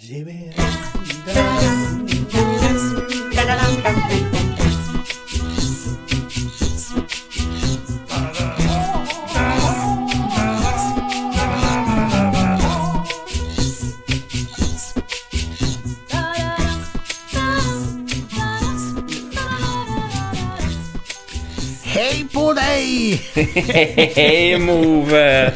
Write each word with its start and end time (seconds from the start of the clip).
Hej 0.00 0.24
på 22.32 22.52
dig! 22.52 23.20
Hej 24.14 24.58
Move! 24.58 25.52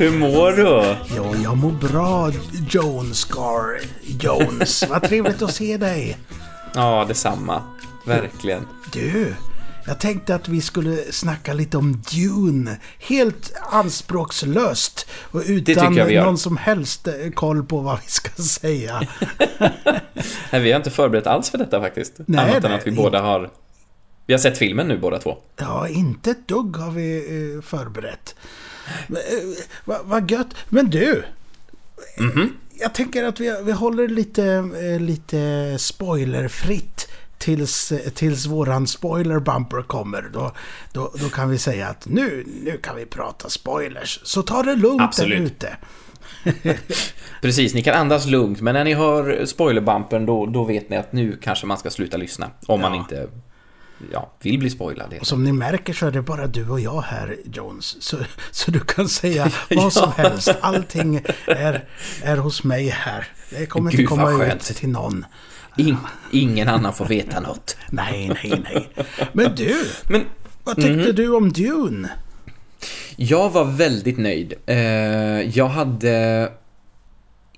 Hur 0.00 0.18
mår 0.18 0.52
du? 0.52 0.96
Jo, 1.16 1.34
jag 1.44 1.56
mår 1.56 1.72
bra, 1.72 2.30
Jones 2.68 3.18
Scar 3.18 3.80
Jones. 4.02 4.88
Vad 4.88 5.02
trevligt 5.02 5.42
att 5.42 5.54
se 5.54 5.76
dig. 5.76 6.18
Ja, 6.74 7.04
detsamma. 7.08 7.62
Verkligen. 8.06 8.66
Du, 8.92 9.34
jag 9.86 10.00
tänkte 10.00 10.34
att 10.34 10.48
vi 10.48 10.60
skulle 10.60 10.96
snacka 10.96 11.52
lite 11.52 11.76
om 11.76 12.02
Dune. 12.12 12.76
Helt 12.98 13.52
anspråkslöst 13.70 15.10
och 15.30 15.42
utan 15.46 15.94
någon 15.94 16.38
som 16.38 16.56
helst 16.56 17.08
eh, 17.08 17.14
koll 17.34 17.64
på 17.64 17.80
vad 17.80 17.98
vi 18.00 18.10
ska 18.10 18.42
säga. 18.42 19.00
Nej, 20.50 20.62
vi 20.62 20.72
har 20.72 20.76
inte 20.76 20.90
förberett 20.90 21.26
alls 21.26 21.50
för 21.50 21.58
detta 21.58 21.80
faktiskt. 21.80 22.14
Nej, 22.26 22.50
Annat 22.50 22.64
än 22.64 22.72
att 22.72 22.86
vi 22.86 22.90
båda 22.90 23.20
har... 23.20 23.50
Vi 24.26 24.34
har 24.34 24.38
sett 24.38 24.58
filmen 24.58 24.88
nu 24.88 24.98
båda 24.98 25.18
två. 25.18 25.38
Ja, 25.56 25.88
inte 25.88 26.30
ett 26.30 26.48
dugg 26.48 26.76
har 26.76 26.90
vi 26.90 27.16
eh, 27.16 27.62
förberett. 27.62 28.34
Eh, 29.08 29.16
Vad 29.84 30.00
vad 30.04 30.30
gött. 30.30 30.54
Men 30.68 30.90
du, 30.90 31.24
Mhm. 32.18 32.52
jag 32.80 32.94
tänker 32.94 33.24
att 33.24 33.40
vi, 33.40 33.60
vi 33.64 33.72
håller 33.72 34.08
lite, 34.08 34.44
eh, 34.94 35.00
lite 35.00 35.74
spoilerfritt 35.78 37.08
tills, 37.38 37.92
eh, 37.92 38.10
tills 38.10 38.46
våran 38.46 38.86
spoiler 38.86 39.38
bumper 39.38 39.82
kommer. 39.82 40.30
Då, 40.32 40.52
då, 40.92 41.12
då 41.14 41.28
kan 41.28 41.50
vi 41.50 41.58
säga 41.58 41.88
att 41.88 42.06
nu, 42.08 42.44
nu 42.64 42.78
kan 42.82 42.96
vi 42.96 43.06
prata 43.06 43.48
spoilers. 43.50 44.20
Så 44.24 44.42
ta 44.42 44.62
det 44.62 44.74
lugnt 44.76 45.00
Absolut. 45.02 45.60
där 45.60 45.68
ute. 45.68 45.76
Precis, 47.42 47.74
ni 47.74 47.82
kan 47.82 47.94
andas 47.94 48.26
lugnt, 48.26 48.60
men 48.60 48.74
när 48.74 48.84
ni 48.84 48.94
hör 48.94 49.44
spoilerbumpen 49.46 50.26
då, 50.26 50.46
då 50.46 50.64
vet 50.64 50.90
ni 50.90 50.96
att 50.96 51.12
nu 51.12 51.38
kanske 51.42 51.66
man 51.66 51.78
ska 51.78 51.90
sluta 51.90 52.16
lyssna. 52.16 52.50
Om 52.66 52.80
man 52.80 52.94
Ja. 52.94 52.98
inte 53.00 53.28
ja, 54.12 54.30
vill 54.42 54.58
bli 54.58 54.70
spoilad. 54.70 55.14
Och 55.20 55.26
som 55.26 55.44
ni 55.44 55.52
märker 55.52 55.92
så 55.92 56.06
är 56.06 56.10
det 56.10 56.22
bara 56.22 56.46
du 56.46 56.68
och 56.68 56.80
jag 56.80 57.00
här, 57.00 57.36
Jones. 57.52 58.02
Så, 58.02 58.16
så 58.50 58.70
du 58.70 58.80
kan 58.80 59.08
säga 59.08 59.50
vad 59.70 59.92
som 59.92 60.12
Ja. 60.16 60.22
helst. 60.22 60.50
Allting 60.60 61.22
är, 61.46 61.84
är 62.22 62.36
hos 62.36 62.64
mig 62.64 62.88
här. 62.88 63.28
Det 63.50 63.66
kommer 63.66 63.90
Gud, 63.90 64.00
inte 64.00 64.08
komma 64.08 64.44
ut 64.52 64.60
till 64.60 64.88
någon. 64.88 65.24
In, 65.76 65.96
ingen 66.30 66.68
annan 66.68 66.94
får 66.94 67.04
veta 67.04 67.40
något. 67.40 67.76
Nej, 67.90 68.28
nej, 68.28 68.62
nej. 68.64 68.88
Men 69.32 69.54
du, 69.54 69.86
Men 70.08 70.24
vad 70.64 70.76
tyckte 70.76 70.90
Mhm. 70.92 71.14
du 71.14 71.34
om 71.34 71.52
Dune? 71.52 72.08
Jag 73.16 73.50
var 73.50 73.64
väldigt 73.64 74.18
nöjd. 74.18 74.54
Eh, 74.66 74.76
jag 75.56 75.68
hade 75.68 76.48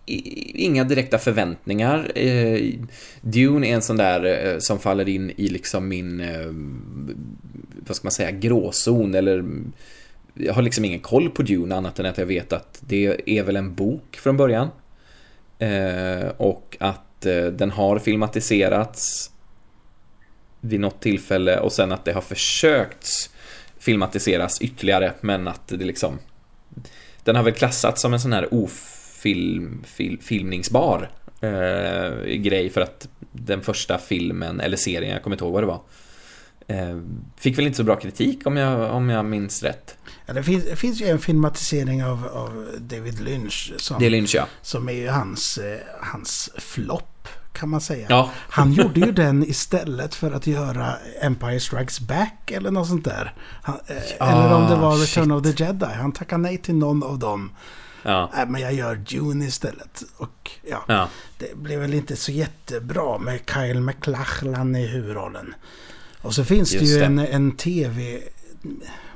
inga 0.07 0.85
direkta 0.85 1.19
förväntningar. 1.19 2.13
Eh, 2.15 2.75
Dune 3.21 3.67
är 3.67 3.75
en 3.75 3.83
sån 3.83 3.97
där 3.97 4.47
eh, 4.47 4.59
som 4.59 4.79
faller 4.79 5.09
in 5.09 5.33
i 5.37 5.49
liksom 5.49 5.89
min, 5.89 6.21
eh, 6.21 6.47
vad 7.87 7.97
ska 7.97 8.05
man 8.05 8.13
säga, 8.13 8.31
gråzon 8.31 9.15
eller 9.15 9.45
jag 10.35 10.55
har 10.55 10.63
liksom 10.63 10.85
ingen 10.85 11.01
koll 11.01 11.31
på 11.31 11.43
Dune 11.43 11.75
annat 11.75 11.99
än 11.99 12.07
att 12.07 12.19
jag 12.19 12.27
vet 12.27 12.53
att 12.53 12.83
det 12.87 13.21
är 13.27 13.43
väl 13.43 13.57
en 13.57 13.75
bok 13.75 14.17
från 14.17 14.37
början. 14.37 14.69
Eh, 15.59 16.29
och 16.37 16.77
att 16.81 17.27
eh, 17.27 17.45
den 17.45 17.71
har 17.71 17.99
filmatiserats 17.99 19.31
vid 20.61 20.81
något 20.81 21.01
tillfälle 21.01 21.61
och 21.61 21.73
sen 21.73 21.93
att 21.93 22.05
det 22.05 22.13
har 22.13 22.21
försökts 22.21 23.31
filmatiseras 23.79 24.63
ytterligare 24.63 25.13
men 25.21 25.49
att 25.49 25.69
det 25.69 25.85
liksom 25.85 26.19
Den 27.25 27.37
har 27.37 27.43
väl 27.43 27.53
klassats 27.53 28.03
som 28.03 28.13
en 28.13 28.21
sån 28.21 28.33
här 28.33 28.55
of 28.55 28.92
ofilm, 29.23 29.83
fil, 29.87 30.19
filmningsbar 30.21 31.11
eh, 31.41 32.25
grej 32.37 32.71
för 32.71 32.81
att 32.81 33.09
den 33.33 33.63
första 33.63 33.99
filmen 33.99 34.61
eller 34.61 34.77
serien, 34.77 35.13
jag 35.13 35.23
kommer 35.23 35.37
inte 35.37 35.45
ihåg 35.45 35.53
vad 35.53 35.63
det 35.63 35.67
var 35.67 35.81
eh, 36.67 37.01
Fick 37.37 37.59
väl 37.59 37.67
inte 37.67 37.77
så 37.77 37.85
bra 37.85 37.97
kritik 37.97 38.47
om 38.47 38.57
jag, 38.57 38.91
om 38.95 39.09
jag 39.11 39.25
minns 39.25 39.63
rätt 39.63 39.97
Ja, 40.27 40.33
det, 40.33 40.43
finns, 40.43 40.65
det 40.65 40.77
finns 40.77 41.01
ju 41.03 41.07
en 41.07 41.19
filmatisering 41.19 42.05
av, 42.05 42.27
av 42.27 42.69
David 42.79 43.21
Lynch 43.21 43.73
som, 43.77 43.97
Det 43.99 44.07
är 44.07 44.11
Lynch 44.11 44.35
ja 44.35 44.47
som 44.63 44.89
är 44.89 44.93
ju 44.93 45.09
hans, 45.09 45.59
eh, 45.59 45.79
hans 46.01 46.51
flopp 46.59 47.09
kan 47.53 47.69
man 47.69 47.81
säga. 47.81 48.07
Ja, 48.09 48.31
Han 48.37 48.73
gjorde 48.73 49.01
ju 49.01 49.13
den 49.13 49.43
istället 49.43 50.15
för 50.15 50.33
att 50.33 50.47
göra 50.47 50.95
Empire 51.21 51.61
Strikes 51.61 52.01
Back 52.01 52.51
eller 52.51 52.71
något 52.71 52.89
sånt 52.89 53.05
där. 53.05 53.35
Han, 53.63 53.75
eh, 53.87 53.97
Ah, 54.21 54.31
eller 54.31 54.55
om 54.55 54.71
det 54.71 54.77
var 54.77 54.97
Return 54.97 55.25
shit. 55.25 55.33
of 55.33 55.57
the 55.57 55.65
Jedi. 55.65 55.87
Han 55.87 56.13
tackade 56.13 56.43
nej 56.43 56.59
till 56.59 56.75
någon 56.75 57.03
av 57.03 57.19
dem. 57.19 57.51
Ja, 58.03 58.31
Nej, 58.35 58.47
men 58.49 58.61
jag 58.61 58.73
gör 58.75 58.95
Dune 58.97 59.45
istället. 59.47 60.03
Och 60.17 60.51
ja, 60.63 60.85
ja. 60.89 61.09
det 61.39 61.57
blev 61.59 61.81
väl 61.81 61.95
inte 61.95 62.17
så 62.17 62.33
jättebra 62.33 63.19
med 63.19 63.41
Kyle 63.55 63.81
MacLachlan 63.81 64.77
i 64.77 64.87
huvudrollen. 64.87 65.55
Och 66.21 66.35
så 66.35 66.45
finns 66.45 66.71
det 66.71 66.77
Just 66.79 66.93
ju 66.93 66.99
det. 66.99 67.05
en, 67.05 67.19
en 67.19 67.57
tv, 67.57 68.21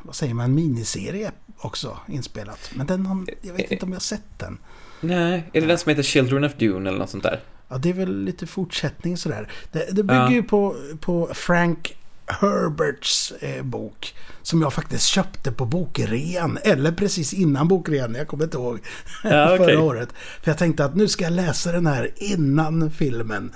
vad 0.02 0.14
säger 0.14 0.34
man, 0.34 0.54
miniserie 0.54 1.32
också 1.58 1.98
inspelat. 2.08 2.70
Men 2.74 2.86
den 2.86 3.06
har, 3.06 3.26
jag 3.42 3.54
vet 3.54 3.70
inte 3.72 3.84
om 3.84 3.90
jag 3.92 3.96
har 3.96 4.00
sett 4.00 4.38
den. 4.38 4.58
Nej, 5.00 5.50
är 5.52 5.60
det 5.60 5.66
den 5.66 5.78
som 5.78 5.90
heter 5.90 6.02
Children 6.02 6.44
of 6.44 6.52
Dune 6.54 6.88
eller 6.90 6.98
något 6.98 7.10
sånt 7.10 7.22
där? 7.22 7.40
Ja, 7.68 7.78
det 7.78 7.88
är 7.88 7.92
väl 7.94 8.24
lite 8.24 8.46
fortsättning 8.46 9.16
sådär. 9.16 9.50
Det, 9.72 9.78
det 9.92 10.02
bygger 10.02 10.20
Ja. 10.20 10.30
ju 10.32 10.42
på, 10.42 10.76
på 11.00 11.30
Frank 11.34 11.96
Herberts 12.26 13.32
eh, 13.40 13.62
bok. 13.62 14.14
Som 14.42 14.62
jag 14.62 14.72
faktiskt 14.72 15.06
köpte 15.06 15.52
på 15.52 15.64
bokrean. 15.64 16.58
Eller 16.62 16.92
precis 16.92 17.32
innan 17.32 17.68
bokrean. 17.68 18.14
Jag 18.14 18.28
kommer 18.28 18.44
inte 18.44 18.56
ihåg. 18.56 18.78
Ja, 19.24 19.44
okej. 19.54 19.66
Förra 19.66 19.80
året. 19.80 20.08
För 20.42 20.50
jag 20.50 20.58
tänkte 20.58 20.84
att 20.84 20.94
nu 20.94 21.08
ska 21.08 21.24
jag 21.24 21.32
läsa 21.32 21.72
den 21.72 21.86
här 21.86 22.10
innan 22.16 22.90
filmen. 22.90 23.52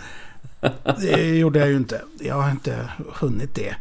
Det 1.01 1.37
gjorde 1.37 1.59
jag 1.59 1.69
ju 1.69 1.77
inte. 1.77 2.03
Jag 2.21 2.35
har 2.35 2.51
inte 2.51 2.89
hunnit 3.15 3.55
det. 3.55 3.75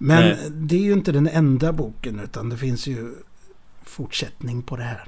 Men 0.00 0.22
Nej. 0.22 0.36
det 0.50 0.76
är 0.76 0.80
ju 0.80 0.92
inte 0.92 1.12
den 1.12 1.28
enda 1.28 1.72
boken. 1.72 2.20
Utan 2.20 2.48
det 2.48 2.56
finns 2.56 2.86
ju 2.86 3.14
fortsättning 3.82 4.62
på 4.62 4.76
det 4.76 4.82
här. 4.82 5.04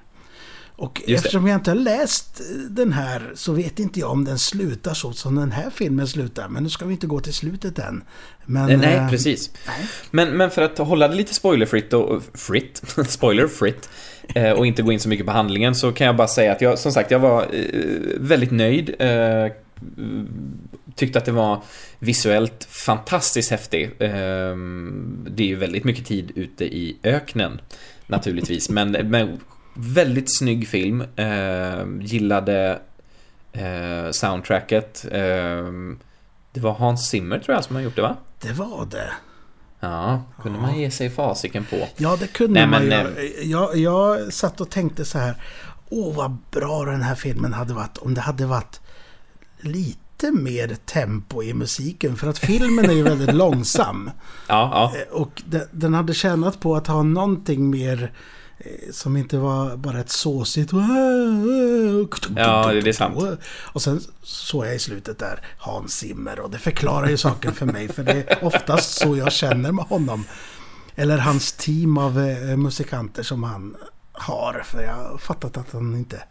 Och 0.77 0.99
Just 0.99 1.07
det. 1.07 1.15
eftersom 1.15 1.47
jag 1.47 1.57
inte 1.57 1.71
har 1.71 1.77
läst 1.77 2.41
den 2.71 2.93
här 2.93 3.33
så 3.35 3.53
vet 3.53 3.79
inte 3.79 4.01
jag 4.01 4.11
om 4.11 4.25
den 4.25 4.39
slutar 4.39 4.95
så 4.95 5.13
som 5.13 5.35
den 5.35 5.53
här 5.53 5.71
filmen 5.71 6.09
slutar. 6.09 6.49
Men 6.49 6.63
nu 6.63 6.69
ska 6.69 6.85
vi 6.85 6.93
inte 6.93 7.07
gå 7.07 7.21
till 7.21 7.35
slutet 7.35 7.79
än. 7.79 8.05
Men, 8.45 8.67
Nej, 8.67 8.77
nej 8.77 8.97
eh, 8.97 9.11
precis. 9.11 9.51
nej. 9.67 9.87
Men, 10.11 10.37
men 10.37 10.51
för 10.51 10.63
att 10.63 10.79
hålla 10.79 11.09
det 11.09 11.15
lite 11.15 11.35
spoilerfritt 11.35 11.93
och... 11.93 12.23
Fritt? 12.35 12.83
Spoilerfritt. 13.09 13.89
Eh, 14.35 14.51
och 14.51 14.67
inte 14.67 14.83
gå 14.83 14.93
in 14.93 15.01
så 15.01 15.09
mycket 15.09 15.27
på 15.27 15.33
handlingen 15.33 15.75
så 15.75 15.93
kan 15.93 16.07
jag 16.07 16.17
bara 16.17 16.29
säga 16.29 16.53
att 16.53 16.61
jag, 16.61 16.79
som 16.79 16.93
sagt, 16.93 17.11
jag 17.11 17.19
var 17.19 17.43
eh, 17.43 17.69
väldigt 18.17 18.51
nöjd. 18.51 18.95
Eh, 18.99 19.53
tyckte 20.95 21.19
att 21.19 21.25
det 21.25 21.33
var 21.33 21.63
visuellt 21.99 22.67
fantastiskt 22.71 23.51
häftig. 23.51 23.85
Eh, 23.85 24.57
det 25.31 25.43
är 25.43 25.47
ju 25.47 25.57
väldigt 25.57 25.85
mycket 25.85 26.07
tid 26.07 26.33
ute 26.35 26.65
i 26.65 26.97
öknen, 27.03 27.61
naturligtvis. 28.07 28.71
Men, 28.71 28.91
men 28.91 29.41
väldigt 29.75 30.39
snygg 30.39 30.69
film. 30.69 31.05
Eh, 31.17 31.85
gillade 32.01 32.79
eh, 33.53 34.11
soundtracket. 34.11 35.05
Eh, 35.11 35.73
det 36.53 36.61
var 36.61 36.73
Hans 36.73 37.09
Zimmer 37.09 37.39
tror 37.39 37.55
jag 37.55 37.65
som 37.65 37.77
har 37.77 37.83
gjort 37.83 37.97
det 37.97 38.03
va? 38.03 38.17
Det 38.41 38.53
var 38.53 38.87
det. 38.91 39.13
Ja, 39.81 40.23
kunde 40.43 40.59
man 40.59 40.79
ge 40.79 40.91
sig 40.91 41.11
fasiken 41.11 41.65
på. 41.71 41.89
Ja, 41.97 42.17
det 42.21 42.27
kunde 42.27 42.61
Nej, 42.61 42.69
man 42.69 42.85
men, 42.89 43.07
ju. 43.17 43.43
Jag, 43.51 43.77
jag 43.77 44.33
satt 44.33 44.61
och 44.61 44.71
tänkte 44.71 45.05
så 45.05 45.19
här. 45.19 45.35
Åh, 45.91 46.15
vad 46.17 46.37
bra 46.51 46.85
den 46.85 47.03
här 47.03 47.15
filmen 47.15 47.53
hade 47.53 47.75
varit 47.75 47.99
om 47.99 48.15
det 48.15 48.21
hade 48.21 48.47
varit 48.47 48.81
lite 49.61 50.31
mer 50.33 50.77
tempo 50.85 51.43
i 51.43 51.55
musiken. 51.55 52.17
För 52.17 52.29
att 52.29 52.39
filmen 52.39 52.85
är 52.91 52.93
ju 52.95 53.03
väldigt 53.03 53.35
långsam. 53.35 54.11
Ja, 54.49 54.93
ja. 54.95 55.01
Eh, 55.01 55.13
Och 55.21 55.43
de- 55.47 55.67
den 55.71 55.95
hade 55.95 56.15
tjänat 56.15 56.61
på 56.61 56.77
att 56.77 56.87
ha 56.87 57.03
någonting 57.03 57.71
mer 57.71 58.03
eh, 58.03 58.09
som 58.93 59.17
inte 59.17 59.39
var 59.39 59.77
bara 59.77 60.01
ett 60.01 60.11
såsigt... 60.11 60.73
Ja, 60.73 60.79
det 62.73 62.89
är 62.89 62.93
sant. 62.93 63.39
Och 63.73 63.83
sen 63.83 64.01
såg 64.23 64.67
jag 64.67 64.75
i 64.75 64.79
slutet 64.79 65.19
där 65.19 65.41
Hans 65.59 65.99
Zimmer 65.99 66.41
och 66.41 66.51
det 66.51 66.59
förklarar 66.59 67.09
ju 67.09 67.17
saken 67.17 67.53
för 67.53 67.67
mig. 67.67 67.89
För 67.89 68.03
det 68.05 68.31
är 68.31 68.45
oftast 68.45 68.91
så 69.01 69.17
jag 69.17 69.33
känner 69.33 69.73
med 69.73 69.85
honom. 69.85 70.25
Eller 70.95 71.19
hans 71.19 71.53
team 71.53 71.99
av 71.99 72.21
eh, 72.21 72.57
musikanter 72.57 73.23
som 73.23 73.43
han 73.43 73.77
har. 74.13 74.63
För 74.65 74.83
jag 74.83 74.95
har 74.95 75.19
fattat 75.19 75.57
att 75.57 75.73
han 75.73 75.97
inte... 75.97 76.23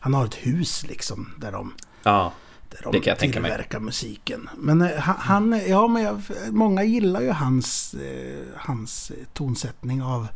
Han 0.00 0.14
har 0.14 0.24
ett 0.24 0.34
hus 0.34 0.84
liksom 0.88 1.34
där 1.38 1.52
de 1.52 1.74
ja. 2.02 2.32
där 2.70 2.78
Det 2.78 2.84
de 2.92 3.00
kan 3.00 3.10
jag 3.10 3.18
tänka 3.18 3.40
mig. 3.40 3.66
musiken. 3.80 4.48
Men 4.56 4.82
eh, 4.82 4.90
han- 4.98 5.62
ja 5.68 5.88
men 5.88 6.02
jag, 6.02 6.22
många 6.50 6.84
gillar 6.84 7.20
ju 7.20 7.30
hans, 7.30 7.94
eh, 7.94 8.44
hans 8.56 9.12
tonsättning 9.34 10.02
av, 10.02 10.26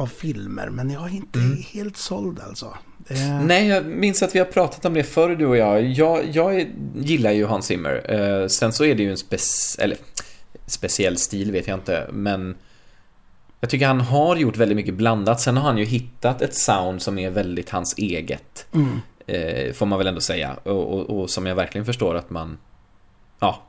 av 0.00 0.06
filmer, 0.06 0.68
men 0.70 0.90
jag 0.90 1.02
är 1.06 1.14
inte 1.14 1.38
Mm. 1.38 1.56
helt 1.72 1.96
såld 1.96 2.40
alltså. 2.40 2.76
Eh, 3.08 3.40
Nej, 3.44 3.66
jag 3.66 3.86
minns 3.86 4.22
att 4.22 4.34
vi 4.34 4.38
har 4.38 4.46
pratat 4.46 4.84
om 4.84 4.94
det 4.94 5.02
förr, 5.02 5.36
du 5.36 5.46
och 5.46 5.56
jag. 5.56 5.84
Jag, 5.84 6.24
jag 6.32 6.60
är- 6.60 6.68
gillar 6.96 7.30
ju 7.32 7.46
Hans 7.46 7.66
Zimmer. 7.66 8.10
Eh, 8.14 8.46
sen 8.46 8.72
så 8.72 8.84
är 8.84 8.94
det 8.94 9.02
ju 9.02 9.10
en 9.10 9.16
spec 9.16 9.76
eller, 9.80 9.96
speciell 10.66 11.16
stil, 11.16 11.52
vet 11.52 11.66
jag 11.68 11.76
inte, 11.78 12.06
men 12.12 12.56
jag 13.60 13.70
tycker 13.70 13.86
han 13.86 14.00
har 14.00 14.36
gjort 14.36 14.56
väldigt 14.56 14.76
mycket 14.76 14.94
blandat. 14.94 15.40
Sen 15.40 15.56
har 15.56 15.64
han 15.64 15.78
ju 15.78 15.84
hittat 15.84 16.42
ett 16.42 16.54
sound 16.54 17.02
som 17.02 17.18
är 17.18 17.30
väldigt 17.30 17.70
hans 17.70 17.94
eget. 17.98 18.66
Mm. 18.74 19.00
Eh, 19.26 19.72
får 19.72 19.86
man 19.86 19.98
väl 19.98 20.06
ändå 20.06 20.20
säga. 20.20 20.54
Och, 20.62 20.94
och, 20.94 21.20
och 21.20 21.30
som 21.30 21.46
jag 21.46 21.54
verkligen 21.54 21.84
förstår 21.84 22.14
att 22.14 22.30
man, 22.30 22.58
ja, 23.40 23.62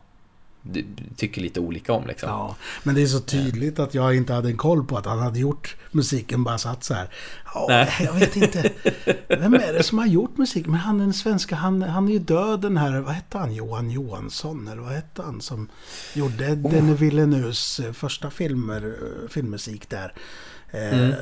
tycker 1.15 1.41
lite 1.41 1.59
olika 1.59 1.93
om 1.93 2.07
liksom. 2.07 2.29
Ja, 2.29 2.55
men 2.83 2.95
det 2.95 3.01
är 3.01 3.07
så 3.07 3.19
tydligt 3.19 3.79
att 3.79 3.93
jag 3.93 4.15
inte 4.15 4.33
hade 4.33 4.49
en 4.49 4.57
koll 4.57 4.85
på 4.85 4.97
att 4.97 5.05
han 5.05 5.19
hade 5.19 5.39
gjort 5.39 5.75
musiken, 5.91 6.43
bara 6.43 6.57
satt 6.57 6.83
så 6.83 6.93
här. 6.93 7.09
Ja, 7.53 7.87
jag 7.99 8.13
vet 8.13 8.35
inte. 8.35 8.71
Vem 9.27 9.53
är 9.53 9.73
det 9.73 9.83
som 9.83 9.97
har 9.97 10.05
gjort 10.05 10.37
musik? 10.37 10.65
Men 10.67 10.75
han 10.79 10.97
den 10.97 11.13
svenska, 11.13 11.55
han, 11.55 11.81
han 11.81 12.07
är 12.07 12.11
ju 12.11 12.19
död 12.19 12.61
den 12.61 12.77
här, 12.77 12.99
vad 12.99 13.13
hette 13.13 13.37
han? 13.37 13.53
Johan 13.53 13.91
Johansson, 13.91 14.67
eller 14.67 14.81
vad 14.81 14.91
hette 14.91 15.21
han? 15.21 15.41
Som 15.41 15.69
gjorde 16.13 16.51
Oh. 16.51 16.71
Denny 16.71 16.93
Villeneuves 16.93 17.79
eh, 17.79 17.93
första 17.93 18.29
filmer, 18.29 18.85
eh, 18.85 19.29
filmmusik 19.29 19.89
där. 19.89 20.13
Eh, 20.71 20.99
Mm. 20.99 21.13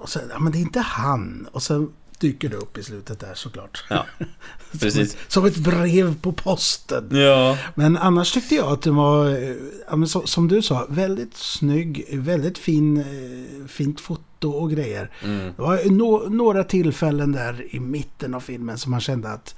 Och 0.00 0.08
sen, 0.08 0.22
ja 0.30 0.38
men 0.38 0.52
det 0.52 0.58
är 0.58 0.60
inte 0.60 0.80
han. 0.80 1.48
Och 1.52 1.62
sen 1.62 1.92
dyker 2.18 2.48
det 2.48 2.56
upp 2.56 2.78
i 2.78 2.82
slutet 2.82 3.20
där 3.20 3.34
såklart. 3.34 3.84
Ja, 3.90 4.06
precis. 4.72 4.92
Som, 4.92 5.02
ett, 5.02 5.32
som 5.32 5.44
ett 5.44 5.56
brev 5.56 6.20
på 6.20 6.32
posten. 6.32 7.08
Ja. 7.10 7.58
Men 7.74 7.96
annars 7.96 8.32
tyckte 8.32 8.54
jag 8.54 8.72
att 8.72 8.82
det 8.82 8.90
var, 8.90 9.28
eh, 9.28 10.04
som 10.24 10.48
du 10.48 10.62
sa, 10.62 10.86
väldigt 10.88 11.36
snygg, 11.36 12.06
väldigt 12.12 12.58
fin, 12.58 12.96
eh, 12.96 13.66
fint 13.66 14.00
foto 14.00 14.50
och 14.50 14.70
grejer. 14.70 15.10
Mm. 15.22 15.52
Det 15.56 15.62
var 15.62 15.90
no, 15.90 16.28
några 16.28 16.64
tillfällen 16.64 17.32
där 17.32 17.74
i 17.74 17.80
mitten 17.80 18.34
av 18.34 18.40
filmen 18.40 18.78
som 18.78 18.90
man 18.90 19.00
kände 19.00 19.28
att 19.32 19.54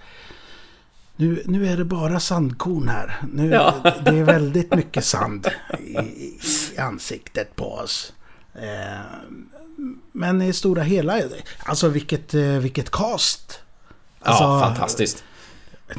nu, 1.17 1.43
nu 1.45 1.67
är 1.67 1.77
det 1.77 1.85
bara 1.85 2.21
sandkorn 2.21 2.89
här. 2.89 3.17
Nu, 3.33 3.51
Ja. 3.51 3.75
Det 4.05 4.19
är 4.19 4.25
väldigt 4.25 4.75
mycket 4.75 5.05
sand 5.05 5.49
i, 5.79 5.99
i, 5.99 6.39
i 6.75 6.79
ansiktet 6.79 7.57
på 7.57 7.73
oss. 7.73 8.13
Eh, 8.55 9.01
men 10.13 10.43
i 10.43 10.53
stora 10.53 10.83
hela, 10.83 11.21
alltså 11.59 11.89
vilket, 11.89 12.35
eh, 12.35 12.43
vilket 12.43 12.91
cast. 12.91 13.61
Alltså, 14.21 14.45
ja, 14.45 14.61
fantastiskt. 14.61 15.25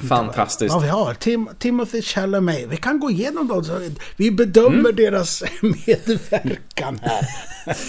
Fantastiskt. 0.10 0.74
Ja, 0.74 0.80
vi 0.80 0.88
har 0.88 1.14
Tim, 1.14 1.50
Timothy 1.60 2.02
Chalamet. 2.02 2.66
Vi 2.70 2.78
kan 2.78 3.00
gå 3.00 3.12
igenom 3.12 3.48
dem. 3.48 3.64
så 3.64 3.80
Vi 4.16 4.31
bedömer 4.31 4.92
deras 4.92 5.44
medverkan 5.62 7.00
här. 7.02 7.26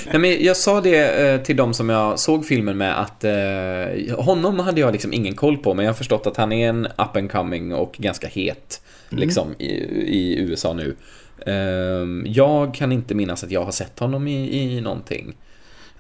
Nej, 0.07 0.19
men 0.19 0.45
jag 0.45 0.57
sa 0.57 0.81
det 0.81 1.29
eh, 1.29 1.43
till 1.43 1.57
de 1.57 1.75
som 1.75 1.89
jag 1.89 2.19
såg 2.19 2.47
filmen 2.47 2.79
med 2.79 3.01
att 3.01 3.25
eh, 3.25 4.17
honom 4.19 4.59
hade 4.59 4.81
jag 4.81 4.93
liksom 4.93 5.13
ingen 5.13 5.35
koll 5.35 5.59
på 5.59 5.75
men 5.75 5.85
jag 5.85 5.93
har 5.93 5.97
förstått 5.97 6.27
att 6.27 6.37
han 6.37 6.53
är 6.53 6.69
en 6.69 6.87
up 6.87 7.17
and 7.17 7.31
coming 7.33 7.75
och 7.75 7.97
ganska 7.99 8.29
het 8.29 8.81
liksom 9.09 9.55
i, 9.59 9.71
i 10.07 10.39
USA 10.39 10.73
nu. 10.73 10.97
Ehm, 11.47 12.27
jag 12.27 12.75
kan 12.75 12.93
inte 12.93 13.15
minnas 13.15 13.45
att 13.45 13.51
jag 13.51 13.65
har 13.65 13.73
sett 13.73 13.99
honom 13.99 14.29
i, 14.29 14.63
i 14.63 14.81
någonting. 14.81 15.37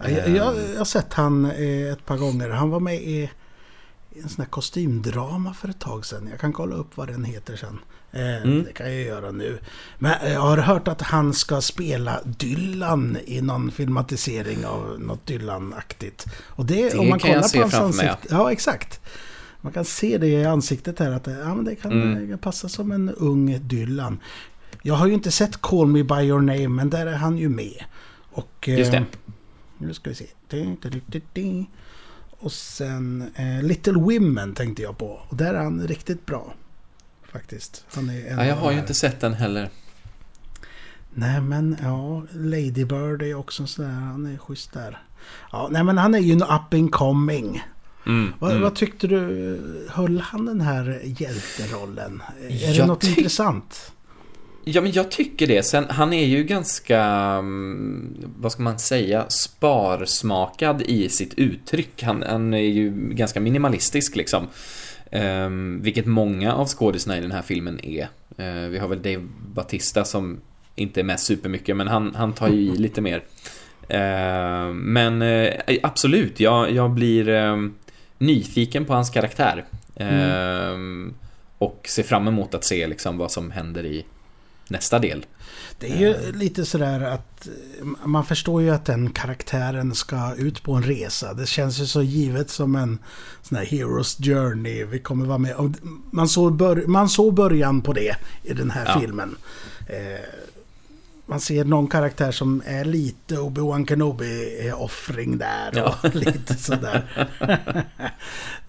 Jag, 0.02 0.28
jag, 0.28 0.56
jag 0.72 0.78
har 0.78 0.84
sett 0.84 1.12
han 1.14 1.44
eh, 1.44 1.92
ett 1.92 2.06
par 2.06 2.16
gånger. 2.16 2.50
Han 2.50 2.70
var 2.70 2.80
med 2.80 2.94
i 3.02 3.30
en 4.22 4.28
sån 4.28 4.42
här 4.44 4.50
kostymdrama 4.50 5.54
för 5.54 5.68
ett 5.68 5.78
tag 5.80 6.06
sedan. 6.06 6.28
Jag 6.30 6.40
kan 6.40 6.52
kolla 6.52 6.74
upp 6.76 6.96
vad 6.96 7.08
den 7.08 7.24
heter 7.24 7.56
sen. 7.56 7.78
Eh, 8.12 8.42
Mm. 8.42 8.64
Det 8.64 8.72
kan 8.72 8.86
jag 8.94 9.02
göra 9.02 9.30
nu. 9.30 9.58
Men 9.98 10.12
eh, 10.22 10.32
jag 10.32 10.40
har 10.40 10.56
hört 10.58 10.88
att 10.88 11.02
han 11.02 11.32
ska 11.34 11.60
spela 11.60 12.20
Dylan 12.24 13.16
i 13.26 13.40
någon 13.40 13.70
filmatisering 13.70 14.66
av 14.66 14.96
något 15.00 15.26
Dylan-aktigt. 15.26 16.26
Och 16.42 16.66
det, 16.66 16.90
Det 16.90 16.98
om 16.98 17.08
man 17.08 17.18
kan 17.18 17.30
jag 17.30 17.36
kollar 17.38 17.48
se 17.48 17.56
på 17.58 17.62
hans 17.62 17.74
framför 17.74 17.96
mig, 18.02 18.08
ansikte. 18.08 18.34
Ja, 18.34 18.52
exakt. 18.52 19.00
Man 19.60 19.72
kan 19.72 19.84
se 19.84 20.18
det 20.18 20.26
i 20.26 20.44
ansiktet 20.44 20.98
här 20.98 21.10
att 21.10 21.24
det, 21.24 21.38
ja, 21.38 21.54
men 21.54 21.64
det 21.64 21.74
kan 21.74 21.92
Mm. 21.92 22.30
eh, 22.32 22.36
passa 22.38 22.68
som 22.68 22.92
en 22.92 23.10
ung 23.10 23.58
Dylan. 23.68 24.18
Jag 24.82 24.94
har 24.94 25.06
ju 25.06 25.14
inte 25.14 25.30
sett 25.30 25.60
Call 25.60 25.86
Me 25.86 26.02
By 26.02 26.14
Your 26.22 26.40
Name, 26.40 26.68
men 26.68 26.90
där 26.90 27.06
är 27.06 27.16
han 27.16 27.38
ju 27.38 27.48
med. 27.48 27.84
Och, 28.32 28.68
eh, 28.68 28.78
Just 28.78 28.92
det. 28.92 29.04
Nu 29.80 29.94
ska 29.94 30.10
vi 30.10 30.16
se. 30.16 30.26
Och 32.30 32.52
sen 32.52 33.30
eh, 33.34 33.62
Little 33.62 33.92
Women 33.92 34.54
tänkte 34.54 34.82
jag 34.82 34.98
på. 34.98 35.20
Och 35.28 35.36
där 35.36 35.54
är 35.54 35.58
han 35.64 35.88
riktigt 35.88 36.26
bra. 36.26 36.54
Faktiskt. 37.32 37.84
Han 37.94 38.10
är 38.10 38.26
en 38.26 38.38
Ja, 38.38 38.44
jag 38.44 38.56
har 38.56 38.72
ju 38.72 38.78
inte 38.78 38.94
sett 38.94 39.20
den 39.20 39.34
heller. 39.34 39.70
Nej 41.14 41.40
men 41.40 41.76
ja, 41.82 42.22
Lady 42.32 42.84
Bird 42.84 43.22
är 43.22 43.34
också 43.34 43.66
sådär. 43.66 43.88
Han 43.88 44.26
är 44.26 44.38
schysst 44.38 44.72
där. 44.72 44.98
Ja, 45.52 45.68
nej 45.70 45.84
men 45.84 45.98
han 45.98 46.14
är 46.14 46.18
ju 46.18 46.32
en 46.32 46.42
up 46.42 46.74
and 46.74 46.92
coming. 46.92 47.62
Mm, 48.06 48.32
Vad, 48.38 48.50
mm. 48.50 48.62
vad 48.62 48.74
tyckte 48.74 49.06
du? 49.06 49.86
Höll 49.90 50.20
han 50.20 50.46
den 50.46 50.60
här 50.60 51.00
hjälterollen? 51.04 52.22
Är 52.42 52.48
det 52.48 52.54
Jag 52.72 52.88
något 52.88 53.04
tyck- 53.04 53.16
intressant? 53.18 53.92
Ja, 54.64 54.80
men 54.80 54.92
jag 54.92 55.10
tycker 55.10 55.46
det. 55.46 55.62
Sen, 55.62 55.86
han 55.88 56.12
är 56.12 56.26
ju 56.26 56.44
ganska, 56.44 57.00
mm, 57.38 58.16
vad 58.36 58.52
ska 58.52 58.62
man 58.62 58.78
säga, 58.78 59.24
sparsmakad 59.28 60.82
i 60.82 61.08
sitt 61.08 61.34
uttryck. 61.34 62.02
Han, 62.02 62.22
han 62.22 62.54
är 62.54 62.58
ju 62.58 62.90
ganska 63.10 63.40
minimalistisk 63.40 64.16
liksom. 64.16 64.48
Ehm, 65.10 65.80
vilket 65.82 66.06
många 66.06 66.54
av 66.54 66.66
skådisarna 66.66 67.18
i 67.18 67.20
den 67.20 67.32
här 67.32 67.42
filmen 67.42 67.84
är. 67.84 68.08
Eh, 68.36 68.68
vi 68.68 68.78
har 68.78 68.88
väl 68.88 69.02
Dave 69.02 69.26
Batista 69.54 70.04
som 70.04 70.40
inte 70.74 71.00
är 71.00 71.04
med 71.04 71.20
supermycket, 71.20 71.76
men 71.76 71.88
han, 71.88 72.14
han 72.14 72.32
tar 72.32 72.48
ju 72.48 72.60
i 72.60 72.70
lite 72.76 73.00
mer. 73.00 73.22
Ehm, 73.88 74.76
men 74.78 75.22
eh, 75.22 75.54
absolut, 75.82 76.40
jag, 76.40 76.70
jag 76.70 76.90
blir 76.90 77.28
ehm, 77.28 77.74
nyfiken 78.18 78.84
på 78.84 78.92
hans 78.92 79.10
karaktär. 79.10 79.64
Ehm, 79.96 81.14
och 81.58 81.86
ser 81.88 82.02
fram 82.02 82.28
emot 82.28 82.54
att 82.54 82.64
se 82.64 82.86
liksom 82.86 83.18
vad 83.18 83.30
som 83.30 83.50
händer 83.50 83.86
i 83.86 84.04
nästa 84.70 84.98
del. 84.98 85.26
Det 85.78 85.92
är 85.92 85.96
ju 85.98 86.32
lite 86.32 86.64
sådär 86.64 87.00
att 87.00 87.46
eh, 87.46 87.86
man 88.04 88.24
förstår 88.24 88.62
ju 88.62 88.70
att 88.70 88.84
den 88.84 89.10
karaktären 89.10 89.94
ska 89.94 90.34
ut 90.34 90.62
på 90.62 90.72
en 90.72 90.82
resa. 90.82 91.34
Det 91.34 91.46
känns 91.46 91.80
ju 91.80 91.86
så 91.86 92.02
givet 92.02 92.50
som 92.50 92.76
en 92.76 92.98
sån 93.42 93.58
här 93.58 93.64
Heroes 93.64 94.16
Journey. 94.16 94.84
Vi 94.84 94.98
kommer 94.98 95.26
vara 95.26 95.38
med. 95.38 95.54
Och 95.54 95.70
man, 96.10 96.28
såg 96.28 96.56
bör, 96.56 96.84
man 96.86 97.08
såg 97.08 97.34
början 97.34 97.82
på 97.82 97.92
det 97.92 98.16
i 98.42 98.52
den 98.52 98.70
här 98.70 98.86
Ja. 98.94 99.00
filmen. 99.00 99.36
Eh, 99.86 100.20
man 101.26 101.40
ser 101.40 101.64
någon 101.64 101.86
karaktär 101.88 102.32
som 102.32 102.62
är 102.66 102.84
lite 102.84 103.34
Obi-Wan 103.34 103.86
Kenobi-offring 103.86 105.38
där. 105.38 105.72
Ja. 105.74 105.94
Och 106.02 106.14
lite 106.14 106.54
sådär. 106.54 107.26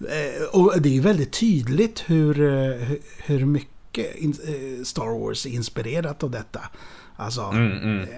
Eh, 0.08 0.44
och 0.60 0.80
det 0.80 0.88
är 0.88 0.92
ju 0.92 1.00
väldigt 1.00 1.32
tydligt 1.32 2.04
hur, 2.06 2.40
eh, 2.40 2.74
hur, 2.78 2.98
hur 3.24 3.46
mycket 3.96 4.16
in, 4.16 4.34
eh, 4.46 4.84
Star 4.84 5.18
Wars 5.20 5.46
inspirerat 5.46 6.22
av 6.22 6.30
detta. 6.30 6.60
Alltså, 7.16 7.42
Mm, 7.42 7.72
mm. 7.72 8.08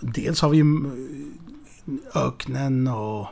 dels 0.00 0.40
har 0.40 0.48
vi 0.48 0.62
öknen 2.14 2.88
och 2.88 3.26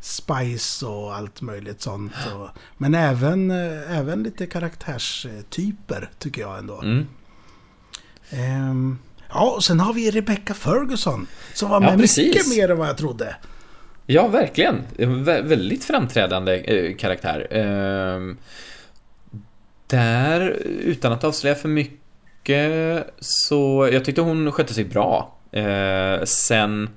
Spice 0.00 0.86
och 0.86 1.14
allt 1.16 1.40
möjligt 1.42 1.80
sånt. 1.80 2.12
Och, 2.36 2.48
men 2.78 2.94
även, 2.94 3.50
eh, 3.50 3.98
även 3.98 4.22
lite 4.22 4.46
karaktärstyper 4.46 6.10
tycker 6.18 6.40
jag 6.42 6.58
ändå. 6.58 6.80
Mm. 6.82 7.06
Ehm, 8.30 8.98
ja, 9.28 9.50
och 9.56 9.64
sen 9.64 9.80
har 9.80 9.92
vi 9.94 10.10
Rebecca 10.10 10.54
Ferguson. 10.54 11.26
Som 11.54 11.70
var 11.70 11.82
Ja, 11.82 11.90
med 11.90 11.98
precis. 11.98 12.26
mycket 12.26 12.48
mer 12.48 12.70
än 12.70 12.78
vad 12.78 12.88
jag 12.88 12.96
trodde. 12.96 13.36
Ja, 14.06 14.28
verkligen. 14.28 14.82
En 14.98 15.24
vä- 15.24 15.48
väldigt 15.48 15.84
framträdande 15.84 16.56
eh, 16.56 16.96
karaktär. 16.96 17.46
Ehm, 17.50 18.36
där, 19.90 20.40
utan 20.64 21.12
att 21.12 21.24
avslöja 21.24 21.54
för 21.54 21.68
mycket, 21.68 23.06
så 23.20 23.88
jag 23.92 24.04
tyckte 24.04 24.20
hon 24.20 24.52
skötte 24.52 24.74
sig 24.74 24.84
bra. 24.84 25.36
Eh, 25.52 26.24
sen, 26.24 26.90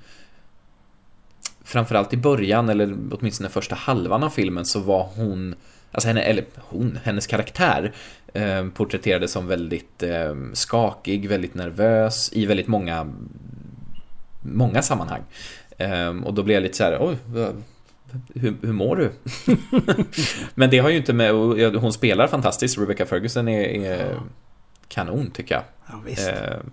framförallt 1.63 2.13
i 2.13 2.17
början, 2.17 2.69
eller 2.69 2.95
åtminstone 3.11 3.49
första 3.49 3.75
halvan 3.75 4.23
av 4.23 4.29
filmen, 4.29 4.65
så 4.65 4.79
var 4.79 5.09
hon, 5.15 5.55
alltså 5.91 6.07
henne, 6.07 6.21
eller 6.21 6.45
hon, 6.55 6.99
hennes 7.03 7.27
karaktär 7.27 7.93
eh, 8.33 8.67
porträtterades 8.67 9.31
som 9.31 9.47
väldigt 9.47 10.03
eh, 10.03 10.35
skakig, 10.53 11.29
väldigt 11.29 11.55
nervös 11.55 12.33
i 12.33 12.45
väldigt 12.45 12.67
många, 12.67 13.13
många 14.41 14.81
sammanhang. 14.81 15.21
Eh, 15.77 16.09
och 16.23 16.33
då 16.33 16.43
blev 16.43 16.55
jag 16.55 16.63
lite 16.63 16.77
så 16.77 16.83
här, 16.83 16.97
oj, 16.99 17.17
hur, 18.35 18.55
hur 18.61 18.73
mår 18.73 18.95
du? 18.95 19.11
Men 20.55 20.69
det 20.69 20.79
har 20.79 20.89
ju 20.89 20.97
inte 20.97 21.13
med, 21.13 21.31
hon 21.75 21.93
spelar 21.93 22.27
fantastiskt, 22.27 22.77
Rebecca 22.77 23.05
Ferguson 23.05 23.47
är, 23.47 23.63
är 23.63 24.19
kanon 24.87 25.31
tycker 25.31 25.55
jag. 25.55 25.63
Ja, 25.87 26.01
visst. 26.05 26.27
Ehm, 26.27 26.71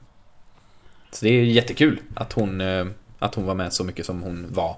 så 1.13 1.25
det 1.25 1.31
är 1.31 1.45
jättekul 1.45 2.01
att 2.15 2.33
hon, 2.33 2.61
eh, 2.61 2.87
att 3.19 3.35
hon 3.35 3.45
var 3.45 3.55
med 3.55 3.73
så 3.73 3.85
mycket 3.85 4.07
som 4.07 4.23
hon 4.23 4.47
var. 4.53 4.77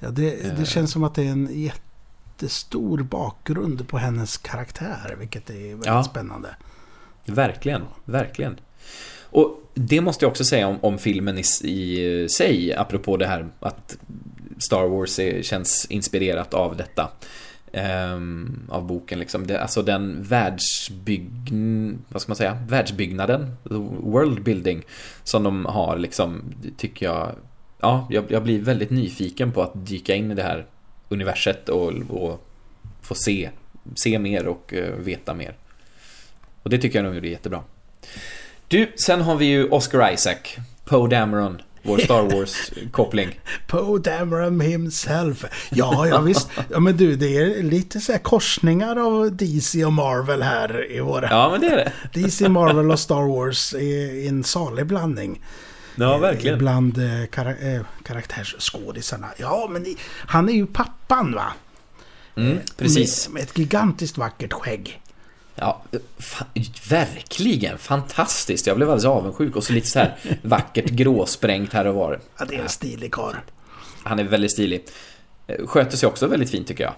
Ja, 0.00 0.10
det, 0.10 0.44
eh. 0.46 0.54
det 0.58 0.66
känns 0.66 0.90
som 0.92 1.04
att 1.04 1.14
det 1.14 1.22
är 1.22 1.30
en 1.30 1.48
jättestor 1.52 3.02
bakgrund 3.02 3.88
på 3.88 3.98
hennes 3.98 4.36
karaktär. 4.36 5.16
Vilket 5.18 5.50
är 5.50 5.54
väldigt 5.54 5.86
Ja. 5.86 6.04
spännande. 6.04 6.56
Verkligen, 7.26 7.82
verkligen. 8.04 8.56
Och 9.22 9.60
det 9.74 10.00
måste 10.00 10.24
jag 10.24 10.30
också 10.30 10.44
säga 10.44 10.68
om, 10.68 10.78
om 10.80 10.98
filmen 10.98 11.38
i, 11.38 11.42
i 11.70 12.28
sig, 12.28 12.74
apropå 12.74 13.16
det 13.16 13.26
här 13.26 13.48
att 13.60 13.96
Star 14.58 14.86
Wars 14.86 15.18
är, 15.18 15.42
känns 15.42 15.86
inspirerat 15.90 16.54
av 16.54 16.76
detta. 16.76 17.10
Um, 18.14 18.60
av 18.68 18.86
boken 18.86 19.18
liksom. 19.18 19.46
Det, 19.46 19.60
alltså 19.60 19.82
den 19.82 20.22
världsbygg... 20.22 21.52
Vad 22.08 22.22
ska 22.22 22.30
man 22.30 22.36
säga? 22.36 22.58
Världsbyggnaden, 22.68 23.56
world 24.00 24.42
building, 24.42 24.82
som 25.24 25.42
de 25.42 25.64
har 25.64 25.98
liksom, 25.98 26.42
tycker 26.76 27.06
jag... 27.06 27.32
Ja, 27.80 28.08
jag, 28.10 28.24
jag 28.28 28.42
blir 28.42 28.60
väldigt 28.60 28.90
nyfiken 28.90 29.52
på 29.52 29.62
att 29.62 29.86
dyka 29.86 30.14
in 30.14 30.30
i 30.30 30.34
det 30.34 30.42
här 30.42 30.66
universet 31.08 31.68
och, 31.68 31.92
och 32.08 32.46
få 33.02 33.14
se, 33.14 33.50
se 33.94 34.18
mer 34.18 34.46
och 34.46 34.72
uh, 34.76 34.94
veta 34.98 35.34
mer. 35.34 35.54
Och 36.62 36.70
det 36.70 36.78
tycker 36.78 36.98
jag 36.98 37.12
de 37.12 37.14
gjorde 37.14 37.28
jättebra. 37.28 37.62
Du, 38.68 38.92
sen 38.96 39.20
har 39.20 39.36
vi 39.36 39.44
ju 39.44 39.68
Oscar 39.68 40.12
Isaac, 40.12 40.56
Poe 40.84 41.08
Dameron, 41.08 41.62
vår 41.84 41.98
Star 41.98 42.22
Wars-koppling. 42.22 43.40
Poe 43.66 43.98
Dameron 43.98 44.60
himself. 44.60 45.44
Ja, 45.70 46.08
ja 46.08 46.20
visst. 46.20 46.48
Ja, 46.70 46.80
men 46.80 46.96
du, 46.96 47.16
det 47.16 47.36
är 47.36 47.62
lite 47.62 48.00
så 48.00 48.18
korsningar 48.18 48.96
av 48.96 49.36
DC 49.36 49.84
och 49.84 49.92
Marvel 49.92 50.42
här 50.42 50.92
i 50.92 51.00
våra... 51.00 51.28
Ja, 51.30 51.50
men 51.50 51.60
det 51.60 51.66
är 51.66 51.76
det. 51.76 51.92
DC, 52.20 52.48
Marvel 52.48 52.90
och 52.90 53.00
Star 53.00 53.28
Wars 53.28 53.74
i 53.74 54.26
en 54.28 54.44
salig 54.44 54.86
blandning. 54.86 55.40
Ja, 55.94 56.18
verkligen. 56.18 56.58
Bland 56.58 56.98
eh, 56.98 57.26
kar 57.30 57.46
eh, 57.46 57.80
karaktärsskådisarna. 58.02 59.28
Ja, 59.36 59.68
men 59.70 59.86
han 60.26 60.48
är 60.48 60.52
ju 60.52 60.66
pappan 60.66 61.32
va? 61.32 61.52
Mm, 62.36 62.58
precis. 62.76 63.28
Med, 63.28 63.34
med 63.34 63.42
ett 63.42 63.58
gigantiskt 63.58 64.18
vackert 64.18 64.52
skägg. 64.52 65.00
Ja, 65.54 65.82
fa 66.18 66.46
verkligen 66.88 67.78
fantastiskt. 67.78 68.66
Jag 68.66 68.76
blev 68.76 68.88
alldeles 68.88 69.04
avundsjuk 69.04 69.56
och 69.56 69.64
så 69.64 69.72
lite 69.72 69.86
så 69.86 69.98
här 69.98 70.16
vackert 70.42 70.90
gråsprängt 70.90 71.72
här 71.72 71.86
och 71.86 71.94
var. 71.94 72.20
Ja, 72.38 72.44
det 72.44 72.56
är 72.56 72.62
en 72.62 72.68
stilig 72.68 73.12
karl. 73.12 73.34
Han 74.02 74.18
är 74.18 74.24
väldigt 74.24 74.52
stilig. 74.52 74.84
Sköter 75.66 75.96
sig 75.96 76.06
också 76.06 76.26
väldigt 76.26 76.50
fint 76.50 76.68
tycker 76.68 76.84
jag. 76.84 76.94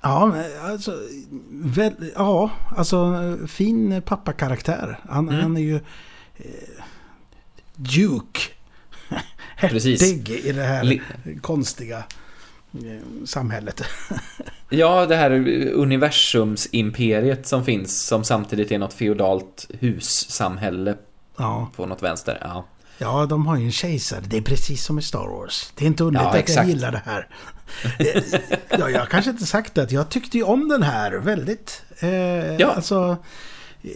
Ja, 0.00 0.34
alltså, 0.62 1.02
väl, 1.50 1.92
ja, 2.14 2.50
alltså 2.76 3.18
fin 3.48 4.02
pappakaraktär. 4.02 5.00
Han, 5.08 5.28
mm. 5.28 5.40
han 5.40 5.56
är 5.56 5.60
ju 5.60 5.74
eh, 6.36 6.82
Duke. 7.74 8.40
Hertig 9.56 10.30
i 10.30 10.52
det 10.52 10.62
här 10.62 10.84
Li 10.84 11.00
konstiga 11.40 11.98
eh, 11.98 12.04
samhället. 13.24 13.82
Ja, 14.68 15.06
det 15.06 15.16
här 15.16 15.30
universumsimperiet 15.72 17.46
som 17.46 17.64
finns 17.64 18.06
som 18.06 18.24
samtidigt 18.24 18.72
är 18.72 18.78
något 18.78 18.94
feodalt 18.94 19.70
hussamhälle 19.80 20.96
ja. 21.36 21.70
på 21.76 21.86
något 21.86 22.02
vänster. 22.02 22.38
Ja. 22.40 22.64
ja, 22.98 23.26
de 23.26 23.46
har 23.46 23.56
ju 23.56 23.64
en 23.64 23.72
kejsare. 23.72 24.20
Det 24.26 24.36
är 24.36 24.42
precis 24.42 24.84
som 24.84 24.98
i 24.98 25.02
Star 25.02 25.28
Wars. 25.28 25.72
Det 25.74 25.84
är 25.84 25.86
inte 25.86 26.04
underligt 26.04 26.30
ja, 26.32 26.40
att 26.40 26.48
jag 26.48 26.66
gillar 26.68 26.92
det 26.92 27.02
här. 27.04 27.28
Eh, 27.98 28.22
ja, 28.78 28.90
jag 28.90 28.98
har 28.98 29.06
kanske 29.06 29.30
inte 29.30 29.46
sagt 29.46 29.74
det. 29.74 29.92
Jag 29.92 30.08
tyckte 30.08 30.38
ju 30.38 30.44
om 30.44 30.68
den 30.68 30.82
här 30.82 31.12
väldigt. 31.12 31.82
Eh, 31.98 32.08
ja. 32.56 32.66
Alltså, 32.66 33.16
eh, 33.82 33.90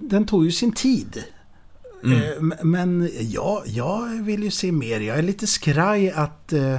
den 0.00 0.26
tog 0.26 0.44
ju 0.44 0.52
sin 0.52 0.72
tid. 0.72 1.24
Mm. 2.04 2.22
Eh, 2.22 2.56
men 2.64 3.10
ja, 3.20 3.62
jag 3.66 4.06
vill 4.22 4.42
ju 4.42 4.50
se 4.50 4.72
mer. 4.72 5.00
Jag 5.00 5.18
är 5.18 5.22
lite 5.22 5.46
skraj 5.46 6.10
att 6.10 6.52
eh, 6.52 6.78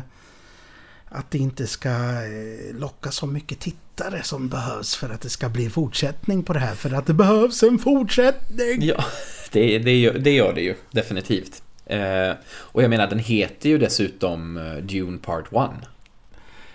att 1.09 1.31
det 1.31 1.37
inte 1.37 1.67
ska 1.67 1.89
eh, 1.89 2.75
locka 2.75 3.11
så 3.11 3.27
mycket 3.27 3.59
tittare 3.59 4.23
som 4.23 4.49
behövs 4.49 4.95
för 4.95 5.09
att 5.09 5.21
det 5.21 5.29
ska 5.29 5.49
bli 5.49 5.69
fortsättning 5.69 6.43
på 6.43 6.53
det 6.53 6.59
här. 6.59 6.75
För 6.75 6.93
att 6.93 7.05
det 7.05 7.13
behövs 7.13 7.63
en 7.63 7.79
fortsättning! 7.79 8.81
Ja, 8.81 9.03
det, 9.51 9.79
det, 9.79 9.97
gör, 9.97 10.13
det 10.13 10.31
gör 10.31 10.53
det 10.53 10.61
ju 10.61 10.75
definitivt. 10.91 11.61
Eh, 11.85 12.31
och 12.49 12.83
jag 12.83 12.89
menar, 12.89 13.07
den 13.07 13.19
heter 13.19 13.69
ju 13.69 13.77
dessutom 13.77 14.57
eh, 14.57 14.75
Dune 14.75 15.17
Part 15.17 15.45
1. 15.53 15.53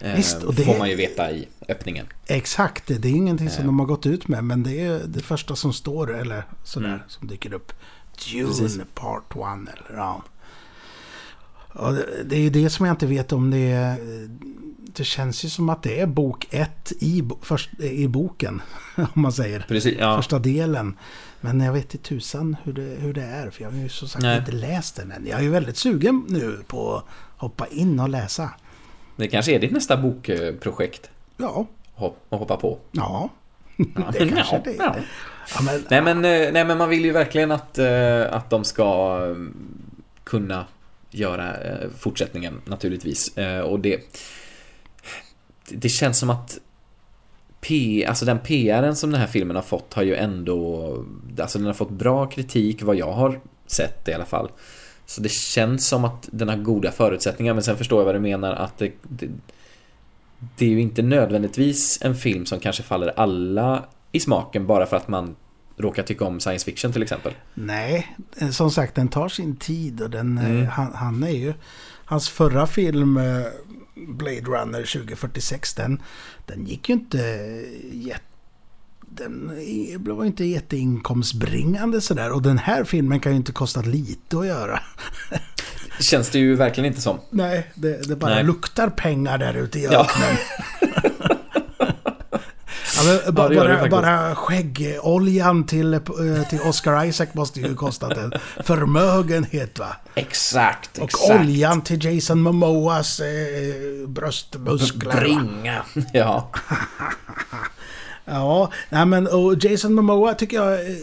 Eh, 0.01 0.15
Visst, 0.17 0.43
och 0.43 0.55
det 0.55 0.65
får 0.65 0.79
man 0.79 0.89
ju 0.89 0.97
veta 0.97 1.31
i 1.31 1.49
öppningen. 1.69 2.07
Exakt, 2.27 2.87
det 2.87 3.09
är 3.09 3.13
ingenting 3.13 3.51
som 3.51 3.61
eh. 3.61 3.67
de 3.67 3.79
har 3.79 3.87
gått 3.87 4.07
ut 4.07 4.29
med, 4.29 4.45
men 4.45 4.63
det 4.63 4.81
är 4.81 5.01
det 5.07 5.21
första 5.21 5.57
som 5.57 5.73
står, 5.73 6.21
eller 6.21 6.45
sådär, 6.65 6.89
mm. 6.89 7.01
som 7.09 7.29
dyker 7.29 7.53
upp. 7.53 7.73
Dune 8.33 8.47
Precis. 8.47 8.81
Part 8.95 9.31
1, 9.31 9.39
eller 9.39 9.99
ja. 9.99 10.23
Ja, 11.75 11.97
det 12.25 12.37
är 12.37 12.41
ju 12.41 12.51
det 12.51 12.71
som 12.71 12.87
jag 12.87 12.93
inte 12.93 13.07
vet 13.07 13.33
om 13.33 13.51
det 13.51 13.71
är... 13.71 13.99
Det 14.95 15.05
känns 15.05 15.45
ju 15.45 15.49
som 15.49 15.69
att 15.69 15.83
det 15.83 16.01
är 16.01 16.07
bok 16.07 16.47
ett 16.51 16.93
i, 17.01 17.23
först, 17.43 17.81
i 17.81 18.09
boken. 18.09 18.63
Om 18.97 19.23
man 19.23 19.33
säger. 19.33 19.65
Precis, 19.69 19.97
ja. 19.99 20.17
Första 20.17 20.39
delen. 20.39 20.97
Men 21.41 21.61
jag 21.61 21.73
vet 21.73 21.95
inte 21.95 22.09
tusan 22.09 22.57
hur 22.65 22.73
det, 22.73 22.83
hur 22.83 23.13
det 23.13 23.23
är. 23.23 23.51
För 23.51 23.63
jag 23.63 23.71
har 23.71 23.79
ju 23.79 23.89
som 23.89 24.09
sagt 24.09 24.23
Nej. 24.23 24.39
inte 24.39 24.53
läst 24.53 24.97
den 24.97 25.13
än. 25.13 25.27
Jag 25.27 25.39
är 25.39 25.43
ju 25.43 25.51
väldigt 25.51 25.77
sugen 25.77 26.25
nu 26.29 26.59
på 26.67 26.97
att 26.97 27.05
hoppa 27.37 27.67
in 27.67 28.01
och 28.01 28.09
läsa. 28.09 28.51
Det 29.17 29.29
kanske 29.29 29.53
är 29.53 29.59
ditt 29.59 29.73
nästa 29.73 29.97
bokprojekt? 29.97 31.11
Ja. 31.37 31.67
Hopp, 31.95 32.27
hoppa 32.31 32.57
på? 32.57 32.79
Ja. 32.91 33.29
det 34.13 34.29
kanske 34.29 34.61
det 34.65 34.71
är. 34.71 34.77
Ja. 34.79 34.97
Ja, 35.55 35.63
men, 35.63 35.85
nej, 35.91 36.03
men, 36.03 36.17
eh, 36.17 36.53
nej 36.53 36.65
men 36.65 36.79
man 36.79 36.89
vill 36.89 37.05
ju 37.05 37.13
verkligen 37.13 37.51
att, 37.51 37.79
eh, 37.79 38.35
att 38.35 38.51
de 38.51 38.65
ska 38.65 39.19
mm, 39.25 39.55
kunna 40.25 40.67
göra 41.15 41.57
eh, 41.57 41.89
fortsättningen 41.99 42.61
naturligtvis. 42.65 43.39
Eh, 43.39 43.61
och 43.61 43.81
det, 43.81 44.01
det 45.69 45.89
känns 45.89 46.19
som 46.19 46.31
att 46.31 46.59
P, 47.61 48.05
alltså 48.09 48.25
den 48.25 48.39
PRen 48.39 48.97
som 48.97 49.11
den 49.11 49.21
här 49.21 49.27
filmen 49.27 49.57
har 49.57 49.63
fått 49.63 49.95
har 49.95 50.03
ju 50.03 50.15
ändå, 50.15 50.89
alltså 51.41 51.59
den 51.59 51.67
har 51.67 51.75
fått 51.75 51.91
bra 51.91 52.27
kritik 52.27 52.83
vad 52.83 52.97
jag 52.97 53.13
har 53.13 53.41
sett 53.67 54.09
i 54.09 54.13
alla 54.13 54.25
fall. 54.25 54.51
Så 55.07 55.21
det 55.21 55.33
känns 55.33 55.89
som 55.89 56.05
att 56.05 56.29
den 56.33 56.49
har 56.49 56.57
goda 56.57 56.93
förutsättningar 56.93 57.55
men 57.55 57.63
sen 57.63 57.77
förstår 57.77 58.01
jag 58.01 58.05
vad 58.05 58.15
du 58.15 58.21
menar 58.21 58.53
att 58.53 58.79
det, 58.79 58.93
det, 59.03 59.29
det 60.57 60.65
är 60.65 60.71
ju 60.71 60.81
inte 60.81 61.03
nödvändigtvis 61.03 61.99
en 62.03 62.15
film 62.15 62.47
som 62.47 62.61
kanske 62.61 62.83
faller 62.83 63.13
alla 63.17 63.85
i 64.13 64.21
smaken 64.21 64.67
bara 64.67 64.87
för 64.87 64.97
att 64.97 65.09
man 65.09 65.37
råkar 65.83 66.03
tycka 66.03 66.25
om 66.25 66.41
science 66.41 66.65
fiction 66.65 66.93
till 66.93 67.03
exempel. 67.03 67.35
Nej, 67.55 68.17
som 68.51 68.71
sagt 68.71 68.95
den 68.95 69.09
tar 69.09 69.29
sin 69.29 69.57
tid 69.57 70.01
och 70.01 70.11
den, 70.11 70.39
eh, 70.39 70.51
mm. 70.51 70.67
han, 70.67 70.93
han, 70.95 71.23
är 71.23 71.29
ju... 71.31 71.55
Hans 72.05 72.29
förra 72.29 72.67
film 72.67 73.17
eh, 73.17 73.43
Blade 73.95 74.41
Runner 74.41 74.93
2046 74.93 75.75
den, 75.75 76.03
den 76.47 76.67
gick 76.67 76.89
ju 76.89 76.95
inte 76.95 77.19
jätte 77.93 78.25
den 79.15 80.17
var 80.17 80.25
inte 80.25 80.45
jätteinkomstbringande 80.45 82.01
sådär. 82.01 82.33
Och 82.33 82.43
den 82.43 82.59
här 82.59 82.85
filmen 82.85 83.21
kan 83.21 83.33
ju 83.33 83.37
inte 83.37 83.53
kosta 83.53 83.81
lite 83.81 84.39
att 84.39 84.47
göra. 84.47 84.81
Känns 86.01 86.31
det 86.31 86.39
ju 86.39 86.55
verkligen 86.55 86.87
inte 86.87 87.01
som. 87.01 87.19
Nej, 87.31 87.71
det, 87.75 88.09
det 88.09 88.17
bara 88.17 88.35
Nej. 88.35 88.45
luktar 88.45 88.89
pengar 88.89 89.39
där 89.39 89.55
ute 89.55 89.79
i 89.79 89.87
öknen. 89.87 90.37
Ja. 90.81 90.89
Ja, 93.05 93.21
men, 93.25 93.35
bara, 93.35 93.55
ja, 93.55 93.89
bara 93.91 94.35
skäggoljan 94.35 95.65
till, 95.67 95.95
eh, 95.95 96.01
till 96.51 96.61
Oscar 96.65 97.05
Isaac 97.05 97.27
måste 97.33 97.61
ju 97.61 97.75
kostat 97.75 98.17
en 98.19 98.33
förmögenhet 98.65 99.79
va? 99.79 99.97
Exakt, 100.15 100.99
Och 100.99 101.05
exakt. 101.05 101.41
oljan 101.41 101.83
till 101.83 102.05
Jason 102.05 102.41
Momoas 102.41 103.21
eh, 103.21 104.09
bröstmuskler. 104.09 105.21
Bringa, 105.21 105.83
ja. 106.13 106.51
ja, 108.25 108.73
nej 108.89 109.07
men 109.07 109.27
och 109.27 109.65
Jason 109.65 109.95
Momoa 109.95 110.35
tycker 110.35 110.57
jag, 110.57 110.73
eh, 110.73 110.97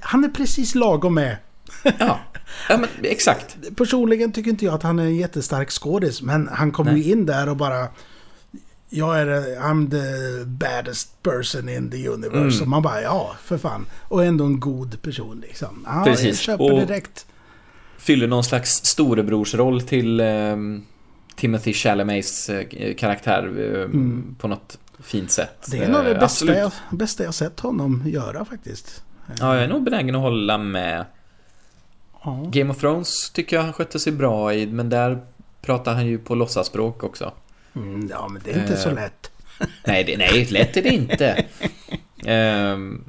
han 0.00 0.24
är 0.24 0.28
precis 0.28 0.74
lagom 0.74 1.14
med. 1.14 1.36
ja. 1.98 2.20
Ja, 2.68 2.76
men 2.76 2.88
exakt. 3.02 3.56
Personligen 3.76 4.32
tycker 4.32 4.50
inte 4.50 4.64
jag 4.64 4.74
att 4.74 4.82
han 4.82 4.98
är 4.98 5.04
en 5.04 5.16
jättestark 5.16 5.70
skådis, 5.70 6.22
men 6.22 6.48
han 6.52 6.72
kommer 6.72 6.92
ju 6.92 7.04
in 7.12 7.26
där 7.26 7.48
och 7.48 7.56
bara 7.56 7.88
jag 8.92 9.20
är 9.20 9.26
I'm 9.60 9.90
the 9.90 10.44
baddest 10.44 11.22
person 11.22 11.68
in 11.68 11.90
the 11.90 12.08
universe. 12.08 12.56
Mm. 12.56 12.62
Och 12.62 12.68
man 12.68 12.82
bara, 12.82 13.02
ja, 13.02 13.36
för 13.42 13.58
fan. 13.58 13.86
Och 14.00 14.24
ändå 14.24 14.44
en 14.44 14.60
god 14.60 15.02
person 15.02 15.40
liksom. 15.40 15.86
Ja, 15.86 16.02
Precis. 16.04 16.26
jag 16.26 16.36
köper 16.36 16.72
och 16.72 16.80
direkt. 16.80 17.26
Fyller 17.98 18.26
någon 18.26 18.44
slags 18.44 18.84
storebrorsroll 18.84 19.82
till 19.82 20.20
eh, 20.20 20.56
Timothy 21.34 21.72
Chalamets 21.72 22.48
eh, 22.48 22.94
karaktär 22.94 23.42
eh, 23.58 23.82
mm. 23.82 24.36
på 24.38 24.48
något 24.48 24.78
fint 25.02 25.30
sätt. 25.30 25.66
Det 25.70 25.78
är 25.78 25.88
nog 25.88 26.04
det 26.04 26.14
eh, 26.14 26.20
bästa 26.20 26.58
jag, 26.58 26.72
bästa 26.90 27.24
jag 27.24 27.34
sett 27.34 27.60
honom 27.60 28.02
göra 28.06 28.44
faktiskt. 28.44 29.02
Ja, 29.40 29.54
jag 29.54 29.64
är 29.64 29.68
nog 29.68 29.84
benägen 29.84 30.14
att 30.14 30.20
hålla 30.20 30.58
med. 30.58 31.04
Ja. 32.24 32.44
Game 32.52 32.70
of 32.70 32.78
Thrones 32.78 33.30
tycker 33.30 33.56
jag 33.56 33.62
han 33.62 33.72
skötte 33.72 33.98
sig 33.98 34.12
bra 34.12 34.54
i, 34.54 34.66
men 34.66 34.88
där 34.88 35.20
pratar 35.62 35.94
han 35.94 36.06
ju 36.06 36.18
på 36.18 36.34
låtsaspråk 36.34 37.04
också. 37.04 37.32
Mm, 37.74 38.08
ja, 38.10 38.28
men 38.28 38.42
det 38.44 38.50
är 38.50 38.60
inte 38.60 38.72
uh, 38.72 38.78
så 38.78 38.88
eh, 38.88 38.94
lätt. 38.94 39.30
nej, 39.84 40.04
det, 40.04 40.16
nej, 40.16 40.44
lätt 40.44 40.76
är 40.76 40.82
det 40.82 40.88
inte. 40.88 41.44
uh, 42.18 43.00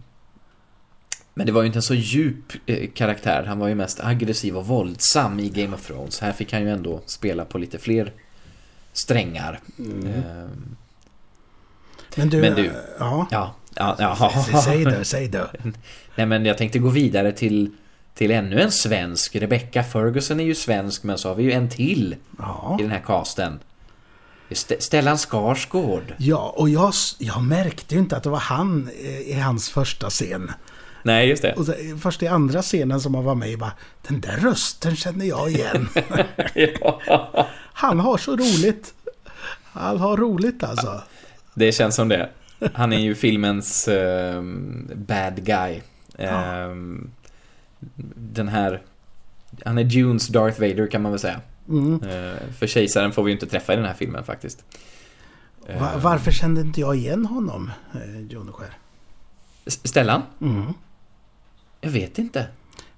men 1.36 1.46
det 1.46 1.52
var 1.52 1.62
ju 1.62 1.68
inte 1.68 1.80
en 1.80 1.84
så 1.84 1.94
djup 1.94 2.54
eh, 2.66 2.90
karaktär. 2.94 3.44
Han 3.44 3.60
var 3.60 3.68
ju 3.68 3.76
mest 3.76 4.00
aggressiv 4.04 4.58
och 4.58 4.68
våldsam 4.68 5.40
i 5.40 5.50
Game 5.50 5.76
of 5.76 5.88
Thrones. 5.88 6.20
Här 6.20 6.32
fick 6.32 6.54
han 6.54 6.62
ju 6.62 6.70
ändå 6.70 7.02
spela 7.06 7.46
på 7.46 7.58
lite 7.58 7.80
fler 7.80 8.14
strängar. 8.94 9.60
Mm. 9.80 10.08
Uh, 10.08 10.50
men 12.16 12.30
du, 12.30 12.42
men 12.42 12.56
du 12.56 12.72
ja. 13.00 13.28
Ja, 13.32 13.56
ja, 13.76 13.96
ja. 14.00 14.62
Säg 14.64 14.86
det, 14.86 15.06
säg 15.06 15.28
det. 15.28 15.48
Nej 16.16 16.26
men 16.26 16.46
jag 16.46 16.58
tänkte 16.58 16.80
gå 16.80 16.90
vidare 16.90 17.32
till 17.32 17.72
till 18.14 18.32
ännu 18.32 18.62
en 18.62 18.72
svensk. 18.72 19.36
Rebecca 19.36 19.84
Ferguson 19.84 20.40
är 20.40 20.44
ju 20.44 20.56
svensk, 20.56 21.04
men 21.04 21.18
så 21.18 21.28
har 21.28 21.36
vi 21.36 21.44
ju 21.44 21.52
en 21.52 21.70
till 21.70 22.16
Ja. 22.38 22.78
i 22.80 22.84
den 22.84 22.92
här 22.92 23.00
casten. 23.00 23.60
St- 24.54 24.82
Stellan 24.82 25.18
Skarsgård. 25.18 26.14
Ja, 26.18 26.54
och 26.58 26.70
jag, 26.70 26.94
jag 27.20 27.44
märkte 27.44 27.96
ju 27.96 28.02
inte 28.02 28.18
att 28.18 28.24
det 28.24 28.30
var 28.30 28.40
han 28.40 28.90
eh, 29.04 29.20
i 29.20 29.40
hans 29.40 29.70
första 29.70 30.10
scen. 30.10 30.52
Nej, 31.04 31.28
just 31.30 31.42
det. 31.42 31.54
Och 31.54 31.66
så, 31.66 31.74
först 32.02 32.24
i 32.24 32.28
andra 32.28 32.62
scenen 32.62 33.02
som 33.02 33.16
han 33.16 33.24
var 33.24 33.36
med 33.36 33.50
i 33.52 33.58
bara, 33.58 33.72
den 34.08 34.22
där 34.22 34.38
rösten 34.38 34.96
känner 34.96 35.26
jag 35.26 35.52
igen. 35.52 35.90
ja. 36.80 37.48
Han 37.74 38.00
har 38.00 38.18
så 38.18 38.32
roligt. 38.36 38.94
Han 39.64 39.98
har 40.00 40.18
roligt 40.18 40.64
alltså. 40.64 41.02
Det 41.54 41.72
känns 41.72 41.96
som 41.96 42.10
det. 42.10 42.30
Han 42.74 42.94
är 42.94 43.00
ju 43.00 43.16
filmens 43.16 43.88
ehm, 43.88 44.90
bad 44.96 45.46
guy. 45.46 45.82
Ehm, 46.18 47.12
Den 48.16 48.48
här... 48.48 48.82
Han 49.66 49.78
är 49.78 49.84
Dunes 49.84 50.28
Darth 50.28 50.60
Vader 50.62 50.88
kan 50.88 51.02
man 51.02 51.12
väl 51.12 51.20
säga. 51.20 51.42
Mm. 51.70 51.94
Eh, 52.04 52.54
för 52.60 52.68
kejsaren 52.68 53.12
får 53.12 53.24
vi 53.24 53.32
ju 53.32 53.34
inte 53.34 53.48
träffa 53.48 53.74
i 53.74 53.76
den 53.76 53.86
här 53.86 53.94
filmen 53.94 54.24
faktiskt. 54.24 54.64
Eh, 55.68 55.82
Va- 55.82 55.92
varför 55.98 56.32
kände 56.32 56.62
inte 56.62 56.82
jag 56.82 56.96
igen 56.96 57.26
honom, 57.26 57.72
eh, 57.94 58.20
Joneskär? 58.22 58.74
Stellan? 59.66 60.22
Mm. 60.42 60.74
Jag 61.82 61.90
vet 61.90 62.18
inte. 62.20 62.48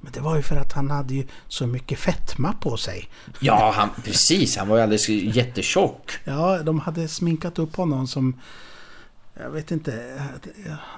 Men 0.01 0.11
det 0.11 0.19
var 0.19 0.35
ju 0.35 0.41
för 0.41 0.55
att 0.55 0.73
han 0.73 0.91
hade 0.91 1.13
ju 1.13 1.27
så 1.47 1.67
mycket 1.67 1.99
fetma 1.99 2.53
på 2.53 2.77
sig. 2.77 3.09
Ja, 3.39 3.73
han, 3.75 3.89
precis. 4.03 4.57
Han 4.57 4.67
var 4.67 4.77
ju 4.77 4.83
alldeles 4.83 5.09
jättetjock. 5.09 6.11
Ja, 6.23 6.63
de 6.63 6.79
hade 6.79 7.07
sminkat 7.07 7.59
upp 7.59 7.75
honom 7.75 8.07
som... 8.07 8.39
Jag 9.39 9.49
vet 9.49 9.71
inte. 9.71 10.21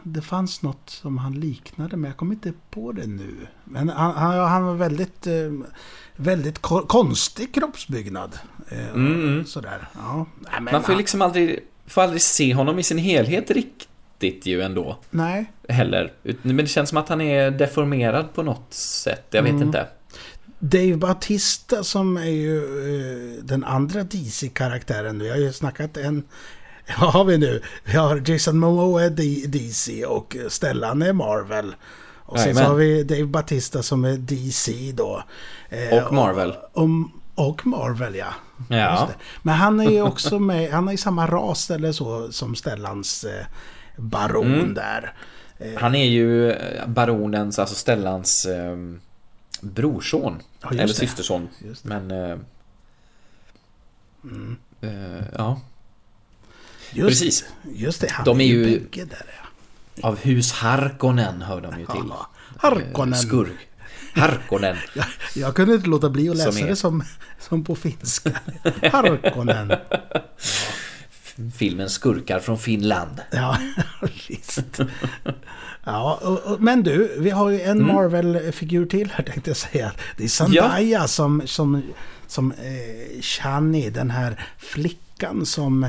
Det, 0.03 0.21
fanns 0.21 0.61
något 0.61 0.89
som 0.89 1.17
han 1.17 1.39
liknade, 1.39 1.97
men 1.97 2.07
jag 2.09 2.17
kommer 2.17 2.33
inte 2.33 2.53
på 2.69 2.91
det 2.91 3.07
nu. 3.07 3.33
Men 3.63 3.89
han, 3.89 4.15
han, 4.15 4.49
han 4.49 4.63
var 4.65 4.73
väldigt... 4.75 5.27
eh, 5.27 5.33
Väldigt 6.19 6.59
ko- 6.59 6.85
konstig 6.87 7.53
kroppsbyggnad. 7.53 8.39
Eh, 8.69 8.89
Mm. 8.93 9.45
Sådär. 9.45 9.87
Ja. 9.95 10.25
Nej, 10.39 10.73
Man 10.73 10.83
får 10.83 10.91
ju 10.93 10.97
liksom 10.97 11.21
aldrig, 11.21 11.59
får 11.87 12.01
aldrig 12.01 12.21
se 12.21 12.53
honom 12.53 12.79
i 12.79 12.83
sin 12.83 12.97
helhet 12.97 13.51
riktigt 13.51 14.45
ju 14.45 14.61
ändå. 14.61 14.97
Nej. 15.09 15.51
Heller. 15.69 16.13
Men 16.41 16.57
det 16.57 16.67
känns 16.67 16.89
som 16.89 16.97
att 16.97 17.09
han 17.09 17.21
är 17.21 17.51
deformerad 17.51 18.33
på 18.33 18.43
något 18.43 18.73
sätt. 18.73 19.25
Jag 19.31 19.43
vet 19.43 19.51
Mm. 19.51 19.63
inte. 19.63 19.87
Dave 20.59 20.95
Bautista 20.97 21.83
som 21.83 22.17
är 22.17 22.23
ju 22.25 22.57
eh, 23.37 23.43
den 23.43 23.63
andra 23.63 24.03
DC-karaktären. 24.03 25.19
Vi 25.19 25.29
har 25.29 25.37
ju 25.37 25.53
snackat 25.53 25.97
en... 25.97 26.23
Vad 26.99 27.13
har 27.13 27.23
vi 27.25 27.37
nu? 27.37 27.61
Vi 27.83 27.97
har 27.97 28.21
Jason 28.31 28.59
Momoa 28.59 29.03
är 29.03 29.09
DC 29.47 30.05
och 30.05 30.37
Stellan 30.47 31.01
är 31.01 31.13
Marvel. 31.13 31.75
Och 32.15 32.39
sen 32.39 32.43
så 32.43 32.49
Jajamän. 32.49 32.69
har 32.71 32.75
vi 32.75 33.03
Dave 33.03 33.25
Bautista 33.25 33.83
som 33.83 34.05
är 34.05 34.17
DC 34.17 34.91
då. 34.95 35.23
Eh, 35.69 36.03
Och 36.05 36.13
Marvel. 36.13 36.51
Och, 36.73 36.83
och, 37.35 37.47
och 37.49 37.67
Marvel 37.67 38.15
ja. 38.15 38.33
Ja. 38.69 39.09
Men 39.41 39.55
han 39.55 39.79
är 39.79 39.89
ju 39.89 40.01
också 40.01 40.39
med, 40.49 40.71
han 40.71 40.87
är 40.87 40.93
i 40.93 40.97
samma 40.97 41.27
ras 41.27 41.71
eller 41.71 41.91
så 41.91 42.31
som 42.31 42.55
Stellans 42.55 43.23
eh, 43.23 43.45
baron 43.97 44.53
Mm. 44.53 44.73
där. 44.73 45.13
Han 45.77 45.95
är 45.95 46.05
ju 46.05 46.51
eh, 46.51 46.87
baronens, 46.87 47.59
alltså 47.59 47.75
Stellans 47.75 48.45
eh, 48.45 48.77
brorson. 49.61 50.41
Ja, 50.61 50.69
eller 50.69 50.87
det. 50.87 50.93
systerson. 50.93 51.47
Men... 51.83 52.11
Eh, 52.11 52.37
Mm. 54.23 54.57
eh, 54.81 55.23
ja, 55.37 55.59
Just, 56.93 57.07
precis. 57.09 57.45
Just 57.75 58.01
det, 58.01 58.11
han 58.11 58.25
De 58.25 58.41
är 58.41 58.43
är 58.43 58.47
ju 58.47 58.63
bägge 58.63 59.05
där 59.05 59.25
ja. 59.95 60.07
Av 60.07 60.17
hus 60.19 60.51
Harkonnen 60.51 61.41
hör 61.41 61.61
de 61.61 61.79
ju 61.79 61.85
till. 61.85 62.03
Ja, 62.09 62.29
Harkonnen. 62.57 63.13
Eh, 63.13 63.19
Skurk. 63.19 63.67
Harkonnen. 64.13 64.77
Jag, 64.95 65.05
jag 65.35 65.55
kunde 65.55 65.75
inte 65.75 65.89
låta 65.89 66.09
bli 66.09 66.29
att 66.29 66.37
Som 66.37 66.45
läsa 66.47 66.59
är- 66.59 66.67
det 66.69 66.75
som, 66.75 67.03
som 67.39 67.63
på 67.63 67.75
finska. 67.75 68.31
Harkonnen. 68.91 69.73
Filmen 71.57 71.89
Skurkar 71.89 72.39
från 72.39 72.59
Finland. 72.59 73.21
Ja, 73.31 73.57
visst. 74.29 74.79
Ja, 75.83 76.19
och, 76.23 76.39
och, 76.53 76.61
men 76.61 76.83
du, 76.83 77.15
vi 77.19 77.29
har 77.29 77.49
ju 77.49 77.61
en 77.61 77.81
Mm. 77.81 77.95
Marvel-figur 77.95 78.85
till 78.85 79.11
här 79.13 79.23
tänkte 79.23 79.49
jag 79.49 79.57
säga. 79.57 79.91
Det 80.17 80.23
är 80.23 80.27
Zendaya 80.27 81.07
som, 81.07 81.41
som, 81.45 81.81
som 82.27 82.51
eh, 82.51 83.21
Chani, 83.21 83.89
den 83.89 84.11
här 84.11 84.45
flickan 84.57 85.45
som, 85.45 85.87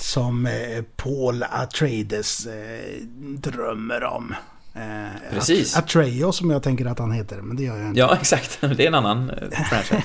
som 0.00 0.46
eh, 0.46 0.82
Paul 0.96 1.42
Atreides 1.42 2.46
eh, 2.46 3.02
drömmer 3.18 4.04
om. 4.04 4.34
Eh, 4.74 5.32
Precis. 5.32 5.76
At- 5.76 5.84
Atreyo 5.84 6.32
som 6.32 6.50
jag 6.50 6.62
tänker 6.62 6.86
att 6.86 6.98
han 6.98 7.12
heter, 7.12 7.36
men 7.42 7.56
det 7.56 7.62
gör 7.62 7.76
jag 7.78 7.86
inte. 7.88 8.00
Ja, 8.00 8.16
exakt. 8.20 8.58
Det 8.60 8.82
är 8.84 8.86
en 8.88 8.94
annan 8.94 9.30
franchise. 9.68 10.02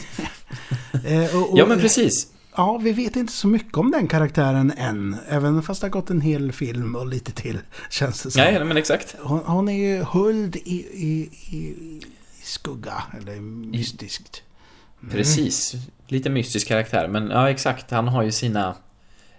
Och, 1.38 1.52
och, 1.52 1.60
Ja, 1.60 1.66
men 1.66 1.80
precis. 1.80 2.28
Ja, 2.58 2.78
vi 2.78 2.92
vet 2.92 3.16
inte 3.16 3.34
så 3.34 3.48
mycket 3.48 3.78
om 3.78 3.92
den 3.92 4.08
karaktären 4.08 4.72
än. 4.78 5.18
Även 5.30 5.64
fast 5.64 5.82
det 5.82 5.88
har 5.88 5.92
gått 5.92 6.10
en 6.10 6.22
hel 6.22 6.52
film 6.52 6.96
och 6.96 7.08
lite 7.08 7.32
till, 7.32 7.60
känns 7.90 8.24
det 8.24 8.32
som. 8.32 8.42
Nej, 8.42 8.66
men 8.66 8.78
exakt. 8.78 9.16
Hon, 9.20 9.40
hon 9.46 9.70
är 9.70 9.74
ju 9.98 10.04
höljd 10.04 10.56
i, 10.56 10.76
i, 10.94 11.30
i, 11.58 11.76
skugga, 12.44 13.04
eller 13.22 13.36
mystiskt. 13.42 14.42
Precis. 15.12 15.74
Lite 16.08 16.30
mystisk 16.30 16.68
karaktär, 16.68 17.08
men 17.08 17.30
ja, 17.30 17.50
exakt. 17.50 17.92
Han 17.92 18.08
har 18.08 18.24
ju 18.24 18.32
sina 18.32 18.76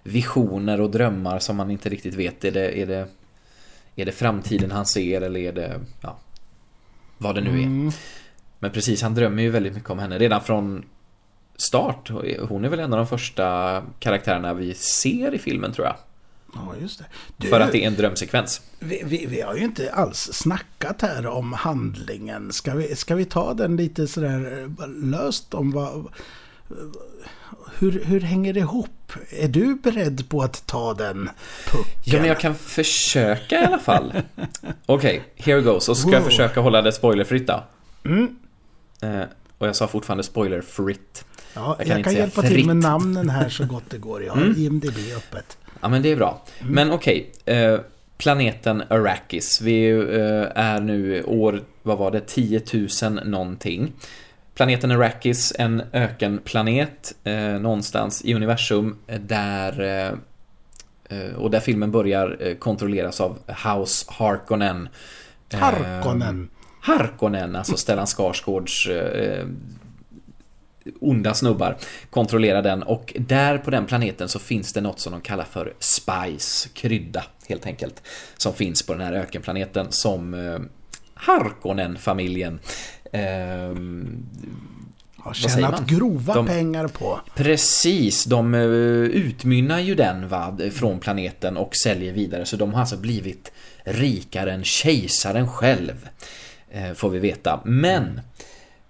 visioner 0.06 0.80
och 0.80 0.90
drömmar 0.90 1.38
som 1.38 1.56
man 1.56 1.70
inte 1.70 1.88
riktigt 1.88 2.14
vet. 2.14 2.44
Är 2.44 2.52
det, 2.52 2.80
är 2.80 2.86
det, 2.86 3.08
är 3.96 4.04
det 4.04 4.12
framtiden 4.12 4.70
han 4.70 4.86
ser 4.86 5.20
eller 5.20 5.40
är 5.40 5.52
det, 5.52 5.80
ja, 6.00 6.18
vad 7.18 7.34
det 7.34 7.40
nu 7.40 7.50
är. 7.50 7.66
Mm. 7.66 7.92
Men 8.58 8.70
precis, 8.70 9.02
han 9.02 9.14
drömmer 9.14 9.42
ju 9.42 9.50
väldigt 9.50 9.74
mycket 9.74 9.90
om 9.90 9.98
henne 9.98 10.18
redan 10.18 10.40
från 10.40 10.84
start. 11.56 12.10
Hon 12.48 12.64
är 12.64 12.68
väl 12.68 12.80
en 12.80 12.92
av 12.92 12.98
de 12.98 13.06
första 13.06 13.82
karaktärerna 13.98 14.54
vi 14.54 14.74
ser 14.74 15.34
i 15.34 15.38
filmen 15.38 15.72
tror 15.72 15.86
jag. 15.86 15.96
Ja, 16.54 16.74
just 16.80 16.98
det. 16.98 17.04
Du, 17.36 17.48
För 17.48 17.60
att 17.60 17.72
det 17.72 17.84
är 17.84 17.86
en 17.86 17.94
drömsekvens. 17.94 18.60
vi, 18.78 19.02
vi, 19.04 19.26
vi 19.26 19.40
har 19.40 19.54
ju 19.54 19.64
inte 19.64 19.92
alls 19.92 20.18
snackat 20.32 21.02
här 21.02 21.26
om 21.26 21.52
handlingen. 21.52 22.52
Ska 22.52 22.74
vi, 22.74 22.96
ska 22.96 23.14
vi 23.14 23.24
ta 23.24 23.54
den 23.54 23.76
lite 23.76 24.06
sådär 24.06 24.62
eh, 24.80 24.88
löst 24.88 25.54
om 25.54 25.70
vad... 25.70 26.08
Hur, 27.78 28.04
hur 28.04 28.20
hänger 28.20 28.52
det 28.52 28.60
ihop? 28.60 29.12
Är 29.30 29.48
du 29.48 29.74
beredd 29.74 30.28
på 30.28 30.42
att 30.42 30.66
ta 30.66 30.94
den 30.94 31.30
pucken? 31.70 31.92
Ja, 32.04 32.18
men 32.18 32.28
jag 32.28 32.40
kan 32.40 32.54
försöka 32.54 33.60
i 33.62 33.64
alla 33.64 33.78
fall. 33.78 34.12
Okej, 34.86 35.22
here 35.36 35.60
goes. 35.60 35.88
Och 35.88 35.96
så 35.96 36.02
ska 36.02 36.10
jag 36.10 36.20
Wow. 36.20 36.28
försöka 36.28 36.60
hålla 36.60 36.82
det 36.82 36.92
spoilerfritt 36.92 37.46
då. 37.46 37.64
Mm. 38.04 38.36
Eh, 39.02 39.20
och 39.58 39.66
jag 39.66 39.76
sa 39.76 39.86
fortfarande 39.88 40.24
spoilerfritt. 40.24 41.24
Ja, 41.54 41.60
Jag 41.60 41.70
jag 41.70 41.78
kan 41.78 41.86
kan, 41.86 41.98
inte 41.98 42.10
säga 42.10 42.20
hjälpa 42.20 42.40
till 42.42 42.50
fritt. 42.50 42.66
med 42.66 42.76
namnen 42.76 43.30
här 43.30 43.48
så 43.48 43.64
gott 43.66 43.84
det 43.90 43.98
går. 43.98 44.24
Jag 44.24 44.32
har 44.32 44.42
Mm. 44.42 44.56
IMDB 44.58 44.96
öppet. 45.16 45.58
Ja, 45.80 45.88
men 45.88 46.02
det 46.02 46.12
är 46.12 46.16
bra. 46.16 46.42
Men 46.60 46.92
okej. 46.92 47.30
eh, 47.44 47.80
planeten 48.18 48.82
Arrakis. 48.88 49.60
Vi 49.60 49.90
eh, 49.90 50.62
är 50.64 50.80
nu 50.80 51.22
år, 51.24 51.62
vad 51.82 51.98
var 51.98 52.10
det, 52.10 52.20
10 52.20 52.62
000 53.02 53.20
någonting. 53.24 53.92
Planeten 54.56 54.90
Arrakis, 54.90 55.52
en 55.58 55.82
ökenplanet 55.92 57.14
eh, 57.24 57.34
någonstans 57.36 58.22
i 58.24 58.34
universum 58.34 58.98
eh, 59.06 59.20
där 59.20 59.80
eh, 59.80 61.18
eh, 61.18 61.34
och 61.34 61.50
där 61.50 61.60
filmen 61.60 61.90
börjar 61.90 62.36
eh, 62.40 62.54
kontrolleras 62.54 63.20
av 63.20 63.38
House 63.46 64.06
Harkonnen. 64.08 64.88
Eh, 65.52 65.58
Harkonnen. 65.58 66.48
Harkonnen, 66.80 67.56
alltså 67.56 67.76
Stellan 67.76 68.06
Skarsgårds 68.06 68.88
eh, 68.88 69.46
onda 71.00 71.34
snubbar, 71.34 71.76
kontrollerar 72.10 72.62
den 72.62 72.82
och 72.82 73.12
där 73.18 73.58
på 73.58 73.70
den 73.70 73.86
planeten 73.86 74.28
så 74.28 74.38
finns 74.38 74.72
det 74.72 74.80
något 74.80 75.00
som 75.00 75.12
de 75.12 75.20
kallar 75.20 75.44
för 75.44 75.74
spice, 75.78 76.68
krydda 76.74 77.24
helt 77.48 77.66
enkelt, 77.66 78.02
som 78.36 78.52
finns 78.52 78.86
på 78.86 78.92
den 78.92 79.02
här 79.02 79.12
ökenplaneten 79.12 79.86
som 79.92 80.34
Harkonnen-familjen 81.14 82.58
eh, 83.20 83.76
Har 85.16 85.34
tjänat 85.34 85.86
grova 85.86 86.34
De- 86.34 86.46
pengar 86.46 86.88
på. 86.88 87.20
Precis, 87.34 88.24
de 88.24 88.54
eh, 88.54 88.60
utmynnar 88.60 89.80
ju 89.80 89.94
den 89.94 90.28
va, 90.28 90.58
från 90.72 90.98
planeten 91.00 91.56
och 91.56 91.76
säljer 91.76 92.12
vidare. 92.12 92.44
Så 92.44 92.56
de 92.56 92.72
har 92.74 92.80
alltså 92.80 92.96
blivit 92.96 93.52
rikare 93.84 94.52
än 94.52 94.64
kejsaren 94.64 95.48
själv. 95.48 96.08
Eh, 96.70 96.92
får 96.92 97.10
vi 97.10 97.18
veta. 97.18 97.60
Men 97.64 98.20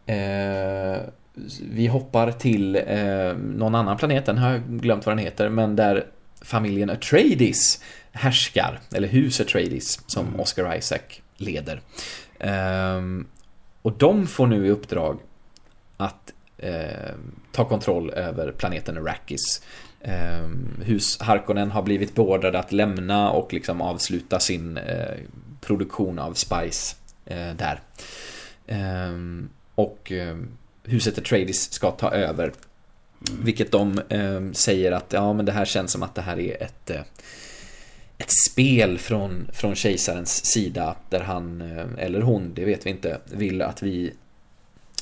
eh, 0.07 1.01
vi 1.71 1.87
hoppar 1.87 2.33
till 2.33 2.77
eh, 2.77 3.33
någon 3.37 3.75
annan 3.75 3.97
planet, 3.97 4.27
den 4.27 4.39
har 4.39 4.51
jag 4.53 4.63
glömt 4.63 5.07
vad 5.07 5.17
den 5.17 5.25
heter, 5.25 5.49
men 5.49 5.77
där 5.77 6.05
familjen 6.43 6.91
Atreides 6.91 7.81
härskar, 8.13 8.81
eller 8.95 9.09
hus 9.09 9.41
Atreides 9.41 10.01
som 10.07 10.41
Oscar 10.41 10.77
Isaac 10.77 11.01
leder. 11.37 11.81
Ehm, 12.41 13.27
och 13.87 13.93
de 13.93 14.27
får 14.27 14.47
nu 14.47 14.67
i 14.67 14.71
uppdrag 14.71 15.19
att 15.97 16.33
eh, 16.59 17.15
ta 17.53 17.65
kontroll 17.65 18.11
över 18.11 18.53
planeten 18.53 18.97
Arrakis. 18.97 19.63
Eh, 20.01 20.49
hus 20.85 21.21
Harkonnen 21.21 21.71
har 21.71 21.83
blivit 21.83 22.15
beordrade 22.15 22.59
att 22.59 22.73
lämna 22.73 23.31
och 23.31 23.53
liksom 23.53 23.81
avsluta 23.81 24.41
sin 24.41 24.77
eh, 24.77 25.15
produktion 25.61 26.19
av 26.19 26.33
Spice 26.33 26.97
eh, 27.25 27.53
där. 27.57 27.81
Ehm, 28.67 29.49
och 29.75 30.13
ehm, 30.13 30.49
huset 30.85 31.19
Atreides 31.19 31.73
ska 31.73 31.91
ta 31.91 32.11
över. 32.11 32.53
Vilket 33.43 33.73
de 33.73 34.01
säger 34.53 34.93
att 34.93 35.13
ja, 35.13 35.33
men 35.33 35.47
det 35.47 35.53
här 35.53 35.65
känns 35.65 35.93
som 35.93 36.03
att 36.03 36.15
det 36.15 36.23
här 36.23 36.39
är 36.39 36.63
ett, 36.63 36.91
eh, 36.91 37.01
ett 38.19 38.31
spel 38.31 38.99
från, 38.99 39.49
från 39.53 39.75
kejsarens 39.75 40.45
sida 40.45 40.97
där 41.11 41.21
han, 41.21 41.61
eh, 41.61 41.87
eller 42.05 42.21
hon, 42.21 42.55
det 42.55 42.65
vet 42.65 42.87
vi 42.87 42.91
inte, 42.91 43.21
vill 43.25 43.63
att 43.63 43.83
vi 43.83 44.13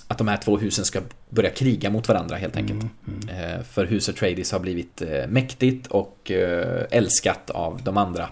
att 0.09 0.19
de 0.19 0.29
här 0.29 0.37
två 0.37 0.59
husen 0.59 0.85
ska 0.85 1.01
börja 1.31 1.51
kriga 1.51 1.91
mot 1.91 2.09
varandra 2.09 2.37
helt 2.37 2.57
enkelt. 2.57 2.85
Eh, 3.29 3.63
För 3.63 3.87
huset 3.87 4.15
Atreides 4.15 4.53
har 4.53 4.59
blivit 4.61 5.03
eh, 5.03 5.27
mäktigt 5.29 5.87
och 5.87 6.31
älskat 6.91 7.51
av 7.51 7.81
de 7.85 7.97
andra 7.97 8.29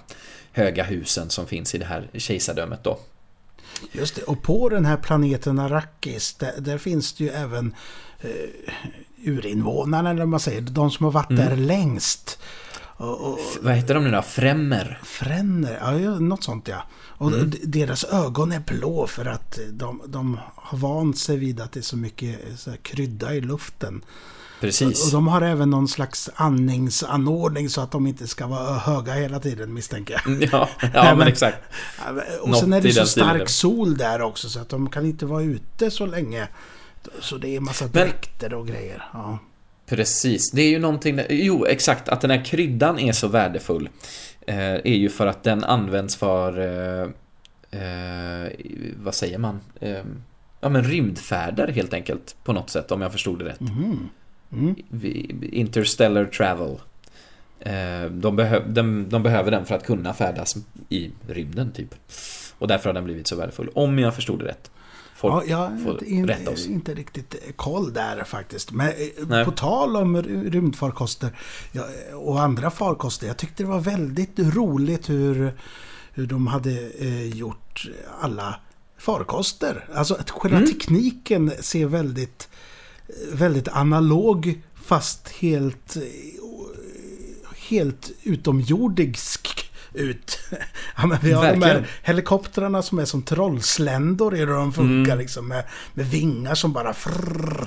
höga 0.53 0.85
husen 0.85 1.31
som 1.31 1.47
finns 1.47 1.75
i 1.75 1.79
det 1.79 1.85
här 1.85 2.09
kejsardömet 2.15 2.85
då. 2.85 2.99
Just 3.93 4.15
det, 4.17 4.23
och 4.23 4.43
på 4.43 4.69
den 4.69 4.85
här 4.85 4.97
planeten 4.97 5.59
Arrakis, 5.59 6.35
där, 6.35 6.53
där 6.59 6.79
finns 6.79 7.13
det 7.13 7.25
ju 7.25 7.31
även 7.31 7.75
eh, 8.21 8.31
urinvånarna, 9.25 10.11
eller 10.11 10.21
vad 10.21 10.29
man 10.29 10.41
säger, 10.41 10.61
de 10.61 10.91
som 10.91 11.05
har 11.05 11.13
varit 11.13 11.31
Mm. 11.31 11.49
där 11.49 11.57
längst. 11.57 12.39
Och, 12.97 13.33
och, 13.33 13.39
Vad 13.63 13.75
heter 13.75 13.95
de 13.95 14.05
nu 14.05 14.11
då? 14.11 14.23
Främmer? 14.23 15.01
Fränner, 15.05 15.79
ja, 15.81 15.99
ja, 15.99 16.19
något 16.19 16.45
sånt 16.45 16.69
ja. 16.69 16.83
Och 17.09 17.33
Mm. 17.33 17.53
deras 17.63 18.05
ögon 18.05 18.53
är 18.53 18.61
blå 18.61 19.07
för 19.07 19.25
att 19.27 19.59
de, 19.73 20.03
de 20.07 20.39
har 20.55 20.79
vant 20.79 21.19
sig 21.19 21.37
vid 21.37 21.61
att 21.61 21.73
det 21.73 21.81
är 21.81 21.83
så 21.83 21.97
mycket 21.97 22.39
så 22.57 22.71
här, 22.71 22.77
krydda 22.77 23.35
i 23.35 23.41
luften. 23.41 24.05
Precis. 24.61 25.05
Och 25.07 25.13
de 25.13 25.29
har 25.29 25.43
även 25.43 25.71
någon 25.71 25.89
slags 25.89 26.31
andningsanordning 26.35 27.69
så 27.71 27.81
att 27.81 27.91
de 27.91 28.07
inte 28.07 28.27
ska 28.27 28.47
vara 28.47 28.79
höga 28.79 29.13
hela 29.15 29.41
tiden 29.41 29.75
misstänker 29.75 30.23
jag. 30.25 30.43
Ja, 30.43 30.49
ja 30.81 30.89
Nej, 30.93 31.05
men 31.05 31.19
men- 31.19 31.29
exakt. 31.29 31.59
Och 32.43 32.49
Något 32.49 32.59
sen 32.61 32.73
är 32.73 32.81
det 32.81 32.93
så 32.93 33.07
stark 33.07 33.49
sol 33.49 33.97
där 33.97 34.23
också 34.23 34.49
så 34.49 34.61
att 34.61 34.69
de 34.69 34.91
kan 34.91 35.07
inte 35.07 35.27
vara 35.27 35.43
ute 35.43 35.91
så 35.91 36.07
länge. 36.07 36.49
Så 37.21 37.37
det 37.37 37.57
är 37.57 37.61
massa 37.61 37.85
Men- 37.85 37.93
dräkter 37.93 38.55
och 38.55 38.67
grejer. 38.69 39.09
Ja. 39.13 39.39
Precis, 39.97 40.51
det 40.51 40.63
är 40.63 40.69
ju 40.71 40.79
någonting, 40.79 41.21
jo 41.29 41.67
exakt, 41.67 42.09
att 42.09 42.21
den 42.21 42.31
här 42.31 42.45
kryddan 42.45 42.99
är 42.99 43.13
så 43.13 43.29
värdefull 43.29 43.89
eh, 44.47 44.57
är 44.75 44.95
ju 44.97 45.09
för 45.09 45.27
att 45.27 45.43
den 45.43 45.65
används 45.65 46.17
för, 46.17 46.59
eh, 46.61 47.09
eh, 47.83 48.53
vad 48.97 49.15
säger 49.15 49.39
man, 49.39 49.61
eh, 49.81 49.99
ja 50.61 50.69
men 50.69 50.85
rymdfärder 50.85 51.69
helt 51.69 51.95
enkelt 51.95 52.37
på 52.45 52.53
något 52.53 52.71
sätt 52.71 52.93
om 52.93 53.01
jag 53.03 53.13
förstod 53.13 53.39
det 53.39 53.45
rätt. 53.45 53.61
Mhm. 53.61 54.09
Mm. 54.53 54.75
Vi- 54.89 55.49
Interstellar 55.53 56.25
travel. 56.25 56.77
Eh, 57.61 58.05
de, 58.11 58.41
behö- 58.41 58.69
de, 58.73 59.09
de 59.09 59.23
behöver 59.23 59.51
den 59.51 59.65
för 59.67 59.75
att 59.75 59.87
kunna 59.87 60.15
färdas 60.15 60.57
i 60.89 61.11
rymden 61.29 61.73
typ. 61.73 61.95
Och 62.59 62.69
därför 62.69 62.89
har 62.89 62.95
den 62.95 63.05
blivit 63.05 63.27
så 63.27 63.37
värdefull, 63.37 63.69
om 63.75 63.99
jag 63.99 64.15
förstod 64.15 64.39
det 64.39 64.45
rätt. 64.45 64.71
Folk 65.23 65.45
Ja, 65.49 65.71
jag 65.71 65.83
får 65.83 66.05
inte, 66.05 66.33
rätta 66.33 66.51
oss. 66.51 66.67
inte 66.67 66.95
riktigt 66.95 67.35
koll 67.57 67.93
där 67.93 68.25
faktiskt. 68.25 68.73
Men 68.73 68.89
eh, 68.89 68.95
Nej. 69.29 69.45
på 69.45 69.51
tal 69.51 69.97
om 69.97 70.17
ry- 70.17 70.51
rymdfarkoster 70.51 71.39
ja, 71.73 71.85
och 72.15 72.41
andra 72.41 72.71
farkoster. 72.71 73.27
Jag 73.27 73.37
tyckte 73.37 73.63
det 73.63 73.69
var 73.69 73.81
väldigt 73.81 74.39
roligt 74.39 75.11
hur, 75.11 75.53
hur 76.13 76.27
de 76.27 76.47
hade 76.47 76.91
eh, 76.99 77.27
gjort 77.27 77.87
alla 78.21 78.61
farkoster. 78.99 79.89
Alltså 79.95 80.15
att 80.15 80.31
själva 80.31 80.59
Mm. 80.59 80.69
tekniken 80.73 81.53
ser 81.61 81.87
väldigt, 81.87 82.49
väldigt 83.33 83.69
analog 83.69 84.63
fast 84.75 85.29
helt, 85.29 85.97
eh, 85.97 86.03
helt 87.69 88.11
utomjordisk 88.23 89.71
ut. 89.95 90.39
Ja, 90.97 91.07
men 91.07 91.19
vi 91.23 91.33
har 91.33 91.43
de 91.43 91.49
Verkligen. 91.61 91.77
här 91.77 91.87
helikoptrarna 92.03 92.83
som 92.83 92.99
är 92.99 93.05
som 93.05 93.23
trollsländor 93.23 94.35
i 94.35 94.39
hur 94.39 94.47
de 94.47 94.73
funkar 94.73 95.13
Mm. 95.13 95.19
liksom 95.19 95.49
med, 95.49 95.65
med 95.95 96.07
vingar 96.07 96.55
som 96.55 96.73
bara 96.73 96.95
frrrr. 96.95 97.67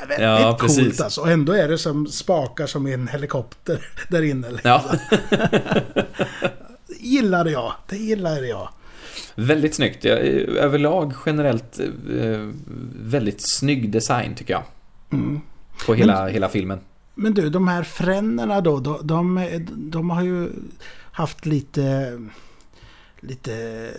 Ja, 0.00 0.06
väldigt 0.08 0.20
Ja, 0.26 0.56
coolt 0.60 0.76
precis. 0.76 1.00
alltså. 1.00 1.20
Och 1.20 1.30
ändå 1.30 1.52
är 1.52 1.68
det 1.68 1.78
som 1.78 2.06
spakar 2.06 2.66
som 2.66 2.86
i 2.86 2.92
en 2.92 3.08
helikopter 3.08 3.86
där 4.08 4.22
inne. 4.22 4.50
liksom. 4.50 4.70
Ja, 4.70 4.84
gillade 7.00 7.50
jag. 7.50 7.72
Det 7.88 7.96
gillade 7.96 8.46
jag. 8.48 8.68
väldigt 9.34 9.74
snyggt. 9.74 10.04
Jag, 10.04 10.18
överlag 10.18 11.12
generellt 11.26 11.80
eh, 12.20 12.48
väldigt 13.02 13.50
snygg 13.50 13.90
design 13.90 14.34
tycker 14.34 14.52
jag. 14.54 14.62
Mm. 15.12 15.40
På 15.86 15.94
hela, 15.94 16.28
hela 16.28 16.48
filmen. 16.48 16.80
Men 17.14 17.34
du, 17.34 17.50
de 17.50 17.68
här 17.68 17.82
frännerna 17.82 18.60
då, 18.60 18.80
de, 18.80 18.98
de, 19.02 19.48
de 19.90 20.10
har 20.10 20.22
ju 20.22 20.50
haft 21.12 21.46
lite, 21.46 22.18
lite 23.20 23.90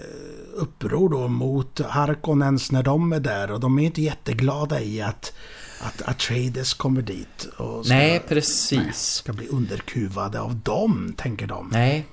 uppror 0.53 1.09
då 1.09 1.27
mot 1.27 1.79
Harkonnens 1.79 2.71
när 2.71 2.83
de 2.83 3.13
är 3.13 3.19
där 3.19 3.51
och 3.51 3.59
de 3.59 3.79
är 3.79 3.83
inte 3.83 4.01
jätteglada 4.01 4.81
i 4.81 5.01
att, 5.01 5.33
att 5.81 6.01
Atreides 6.01 6.73
kommer 6.73 7.01
dit 7.01 7.47
och 7.57 7.85
ska, 7.85 7.95
Nej, 7.95 8.23
precis. 8.27 8.97
ska 9.01 9.33
bli 9.33 9.47
underkuvade 9.47 10.41
av 10.41 10.55
dem, 10.55 11.13
tänker 11.17 11.47
de. 11.47 11.69
Nej, 11.71 12.05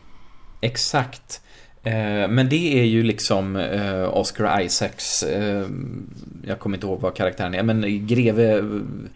exakt. 0.61 1.41
Eh, 1.83 2.29
Men 2.29 2.49
det 2.49 2.81
är 2.81 2.85
ju 2.85 3.03
liksom 3.03 3.57
eh, 3.57 4.17
Oscar 4.17 4.61
Isaacs, 4.61 5.23
eh, 5.23 5.67
jag 6.47 6.59
kommer 6.59 6.77
inte 6.77 6.87
ihåg 6.87 7.01
vad 7.01 7.15
karaktären 7.15 7.55
är, 7.55 7.63
men 7.63 8.07
greve 8.07 8.61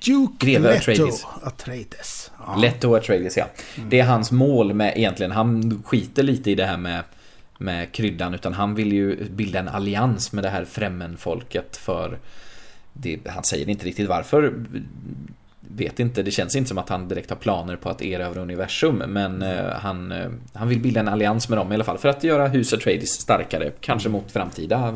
Duke 0.06 0.46
Greve 0.46 0.68
Leto 0.68 0.90
Atreides. 0.90 1.24
Atreides. 1.42 2.30
Ja. 2.46 2.56
Leto 2.56 2.96
Atreides, 2.96 3.36
ja. 3.36 3.46
Det 3.88 4.00
är 4.00 4.04
hans 4.04 4.32
mål 4.32 4.74
med 4.74 4.92
egentligen, 4.96 5.32
han 5.32 5.82
skiter 5.86 6.22
lite 6.22 6.50
i 6.50 6.54
det 6.54 6.64
här 6.66 6.76
med, 6.76 7.02
med 7.58 7.92
kryddan, 7.92 8.34
utan 8.34 8.52
han 8.52 8.74
vill 8.74 8.92
ju 8.92 9.24
bilda 9.30 9.58
en 9.58 9.68
allians 9.68 10.32
med 10.32 10.44
det 10.44 10.50
här 10.50 10.64
främmenfolket 10.64 11.76
för 11.76 12.18
det, 12.92 13.18
han 13.26 13.44
säger 13.44 13.68
inte 13.68 13.86
riktigt 13.86 14.08
varför, 14.08 14.54
vet 15.68 16.00
inte, 16.00 16.22
det 16.22 16.30
känns 16.30 16.56
inte 16.56 16.68
som 16.68 16.78
att 16.78 16.88
han 16.88 17.08
direkt 17.08 17.30
har 17.30 17.36
planer 17.36 17.76
på 17.76 17.88
att 17.88 18.02
erövra 18.02 18.40
universum, 18.40 18.96
men 18.96 19.42
eh, 19.42 19.70
han, 19.70 20.12
eh, 20.12 20.30
han 20.52 20.68
vill 20.68 20.80
bilda 20.80 21.00
en 21.00 21.08
allians 21.08 21.48
med 21.48 21.58
dem 21.58 21.72
i 21.72 21.74
alla 21.74 21.84
fall 21.84 21.98
för 21.98 22.08
att 22.08 22.24
göra 22.24 22.48
huset 22.48 22.78
Atreides 22.78 23.10
starkare, 23.10 23.72
kanske 23.80 24.08
mot 24.08 24.32
framtida 24.32 24.94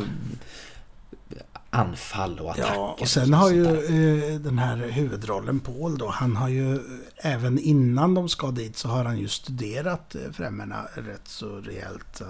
anfall 1.76 2.38
och 2.40 2.50
attacker. 2.50 2.74
Ja, 2.74 2.96
och 3.00 3.08
sen 3.08 3.32
har 3.32 3.48
sånt 3.48 3.90
ju 3.90 4.34
eh, 4.34 4.40
den 4.40 4.58
här 4.58 4.76
huvudrollen 4.76 5.60
Paul 5.60 5.98
då, 5.98 6.08
han 6.08 6.36
har 6.36 6.48
ju 6.48 6.74
eh, 6.74 6.80
även 7.16 7.58
innan 7.58 8.14
de 8.14 8.28
ska 8.28 8.50
dit 8.50 8.76
så 8.76 8.88
har 8.88 9.04
han 9.04 9.18
ju 9.18 9.28
studerat 9.28 10.14
eh, 10.14 10.32
främmorna 10.32 10.82
rätt 10.94 11.28
så 11.28 11.60
rejält. 11.60 12.22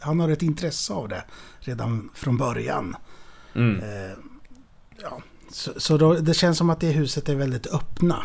Han 0.00 0.20
har 0.20 0.28
ett 0.28 0.42
intresse 0.42 0.92
av 0.92 1.08
det 1.08 1.24
redan 1.60 2.10
från 2.14 2.36
början. 2.36 2.96
Mm. 3.54 3.80
Eh, 3.80 4.16
ja, 5.02 5.22
så 5.54 5.72
så 5.80 5.96
då, 5.96 6.14
det 6.14 6.34
känns 6.34 6.58
som 6.58 6.70
att 6.70 6.80
det 6.80 6.90
huset 6.90 7.28
är 7.28 7.34
väldigt 7.34 7.66
öppna. 7.66 8.22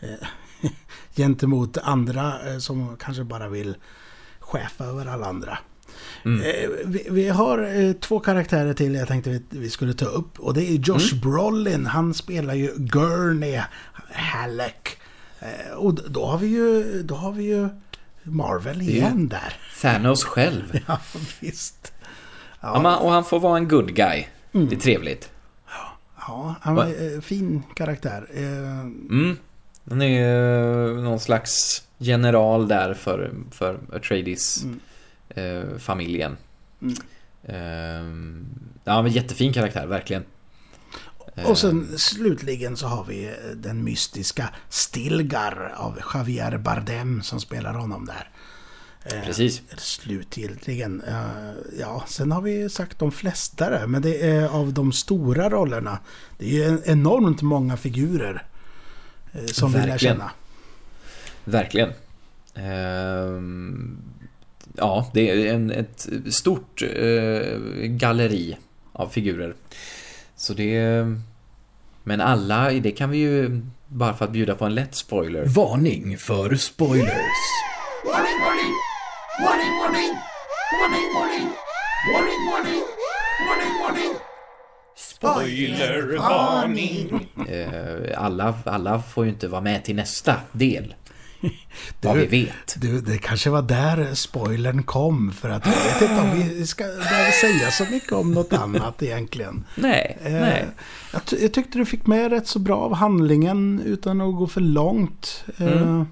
Eh, 0.00 0.28
gentemot 1.16 1.78
andra 1.78 2.52
eh, 2.52 2.58
som 2.58 2.96
kanske 3.00 3.24
bara 3.24 3.48
vill 3.48 3.76
chefa 4.40 4.84
över 4.84 5.06
alla 5.06 5.26
andra. 5.26 5.58
Mm. 6.24 6.42
Eh, 6.42 6.68
vi, 6.84 7.06
vi 7.10 7.28
har 7.28 7.58
eh, 7.84 7.92
två 7.92 8.20
karaktärer 8.20 8.74
till 8.74 8.94
jag 8.94 9.08
tänkte 9.08 9.30
vi, 9.30 9.42
vi 9.50 9.70
skulle 9.70 9.94
ta 9.94 10.04
upp. 10.06 10.40
Och 10.40 10.54
det 10.54 10.62
är 10.70 10.72
Josh 10.74 11.12
Mm. 11.12 11.20
Brolin. 11.20 11.86
Han 11.86 12.14
spelar 12.14 12.54
ju 12.54 12.74
Gurney 12.76 13.60
Halleck. 14.12 14.98
Eh, 15.40 15.72
och 15.76 15.94
då 15.94 16.26
har 16.26 16.38
vi 16.38 16.46
ju, 16.46 17.02
då 17.02 17.14
har 17.14 17.32
vi 17.32 17.44
ju 17.44 17.68
Marvel 18.22 18.82
igen 18.82 19.28
där. 19.28 19.56
Thanos 19.82 20.24
själv. 20.24 20.78
Ja, 20.86 21.00
visst. 21.40 21.92
Ja, 22.60 22.72
Ja, 22.74 22.82
men- 22.82 22.94
och 22.98 23.10
han 23.12 23.24
får 23.24 23.40
vara 23.40 23.56
en 23.58 23.68
good 23.68 23.94
guy. 23.94 24.24
Mm. 24.52 24.68
Det 24.68 24.74
är 24.76 24.80
trevligt. 24.80 25.30
Ja 26.26 26.54
han 26.60 26.74
var 26.74 27.14
eh, 27.14 27.20
fin 27.20 27.62
karaktär. 27.74 28.26
Eh, 28.34 28.80
Mm. 29.10 29.36
Han 29.90 30.02
är 30.02 30.06
ju 30.06 31.00
någon 31.02 31.20
slags 31.20 31.82
general 31.98 32.68
där 32.68 32.94
för, 32.94 33.34
för 33.50 33.78
Atreides 33.92 34.64
Mm. 34.64 34.80
eh. 35.28 36.30
Mm. 36.82 36.94
Eh, 37.42 38.76
ja, 38.84 39.02
men 39.02 39.12
jättefin 39.12 39.52
karaktär, 39.52 39.86
verkligen. 39.86 40.24
Eh, 41.34 41.46
Och 41.50 41.58
sen 41.58 41.98
slutligen 41.98 42.76
så 42.76 42.86
har 42.86 43.04
vi 43.04 43.24
eh, 43.26 43.32
den 43.56 43.84
mystiska 43.84 44.48
Stilgar 44.68 45.74
av 45.76 45.98
Javier 46.14 46.58
Bardem 46.58 47.22
som 47.22 47.40
spelar 47.40 47.74
honom 47.74 48.04
där. 48.06 48.30
Eh, 49.12 49.20
Precis. 49.24 49.62
Slutgiltigen. 49.78 51.02
eh, 51.08 51.52
Ja, 51.80 52.04
sen 52.08 52.32
har 52.32 52.40
vi 52.42 52.68
sagt 52.70 52.98
de 52.98 53.12
flesta 53.12 53.70
där, 53.70 53.86
men 53.86 54.02
det 54.02 54.26
är 54.30 54.48
av 54.48 54.72
de 54.72 54.92
stora 54.92 55.50
rollerna. 55.50 55.98
Det 56.38 56.44
är 56.46 56.50
ju 56.50 56.64
en- 56.64 56.82
enormt 56.84 57.42
många 57.42 57.76
figurer 57.76 58.44
eh, 59.32 59.44
som 59.44 59.72
vi 59.72 59.78
lär 59.78 59.86
Verkligen. 59.86 60.16
känna. 60.16 60.30
Verkligen. 61.44 61.90
Ehm, 62.54 63.98
ja, 64.76 65.10
det 65.14 65.30
är 65.30 65.54
en, 65.54 65.70
ett 65.70 66.08
stort 66.30 66.82
eh, 66.82 67.58
galleri 67.82 68.56
av 68.92 69.08
figurer. 69.08 69.54
Så 70.36 70.54
det... 70.54 71.06
Men 72.04 72.20
alla, 72.20 72.70
det 72.70 72.90
kan 72.90 73.10
vi 73.10 73.18
ju, 73.18 73.62
bara 73.88 74.14
för 74.14 74.24
att 74.24 74.30
bjuda 74.32 74.54
på 74.54 74.64
en 74.64 74.74
lätt 74.74 74.94
spoiler. 74.94 75.44
Varning 75.46 76.18
för 76.18 76.54
spoilers. 76.54 77.12
Warning, 78.04 78.38
warning! 78.44 78.72
Warning, 79.38 79.72
warning! 79.80 80.12
Warning, 80.80 81.08
warning! 81.14 81.48
Warning, 82.12 82.40
warning! 82.50 82.82
Warning, 83.48 83.74
warning! 83.82 84.12
Spoilervarning! 84.96 87.28
Eh, 87.48 88.24
alla, 88.24 88.54
alla 88.64 89.02
får 89.02 89.24
ju 89.24 89.30
inte 89.30 89.48
vara 89.48 89.60
med 89.60 89.84
till 89.84 89.96
nästa 89.96 90.34
del. 90.52 90.94
Vad 92.00 92.16
vi 92.16 92.26
vet. 92.26 92.74
Du, 92.76 93.00
det 93.00 93.18
kanske 93.18 93.50
var 93.50 93.62
där 93.62 94.14
spoilern 94.14 94.82
kom. 94.82 95.32
För 95.32 95.48
att 95.48 95.66
jag 95.66 95.72
vet 95.72 96.02
inte 96.10 96.22
om 96.22 96.30
vi 96.38 96.66
ska 96.66 96.84
behöver 96.84 97.30
säga 97.30 97.70
så 97.70 97.84
mycket 97.84 98.12
om 98.12 98.32
något 98.32 98.52
annat 98.52 99.02
egentligen. 99.02 99.64
Nej, 99.74 100.18
Eh, 100.24 100.32
nej. 100.32 100.66
Jag, 101.12 101.22
jag 101.40 101.52
tyckte 101.52 101.78
du 101.78 101.84
fick 101.86 102.06
med 102.06 102.30
rätt 102.32 102.46
så 102.46 102.58
bra 102.58 102.76
av 102.76 102.94
handlingen 102.94 103.82
utan 103.84 104.20
att 104.20 104.34
gå 104.36 104.46
för 104.46 104.60
långt. 104.60 105.44
Eh, 105.58 106.02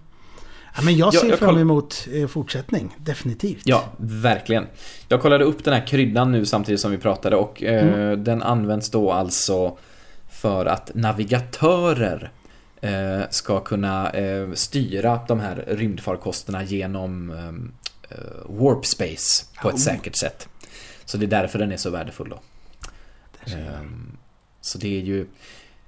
ja, 0.77 0.83
men 0.83 0.97
jag 0.97 1.15
Ja, 1.15 1.21
ser 1.21 1.29
jag 1.29 1.39
fram 1.39 1.49
koll- 1.49 1.61
emot 1.61 2.09
eh, 2.13 2.27
fortsättning, 2.27 2.97
definitivt. 2.99 3.63
Ja, 3.65 3.85
verkligen. 3.99 4.67
Jag 5.09 5.23
kollade 5.23 5.45
upp 5.45 5.65
den 5.65 5.75
här 5.75 5.87
kryddan 5.87 6.33
nu 6.33 6.47
samtidigt 6.47 6.81
som 6.81 6.91
vi 6.91 6.99
pratade 6.99 7.37
och 7.37 7.63
eh, 7.63 8.13
den 8.19 8.43
används 8.43 8.91
då 8.91 9.13
alltså 9.13 9.77
för 10.31 10.67
att 10.67 10.91
navigatörer 10.95 12.31
eh, 12.81 13.21
ska 13.31 13.61
kunna 13.61 14.11
eh, 14.11 14.53
styra 14.53 15.21
de 15.29 15.41
här 15.41 15.65
rymdfarkosterna 15.69 16.63
genom 16.65 17.31
eh, 17.31 18.17
eh, 18.19 18.19
warp 18.47 18.87
space 18.87 19.45
på 19.63 19.69
ett 19.69 19.75
Oh. 19.75 19.81
säkert 19.81 20.17
sätt. 20.17 20.49
Så 21.05 21.17
det 21.17 21.25
är 21.27 21.31
därför 21.43 21.59
den 21.59 21.73
är 21.73 21.77
så 21.77 21.91
värdefull 21.91 22.29
då. 22.29 22.41
Ehm, 23.53 24.17
Så 24.61 24.79
det 24.79 24.97
är 24.99 25.03
ju 25.03 25.27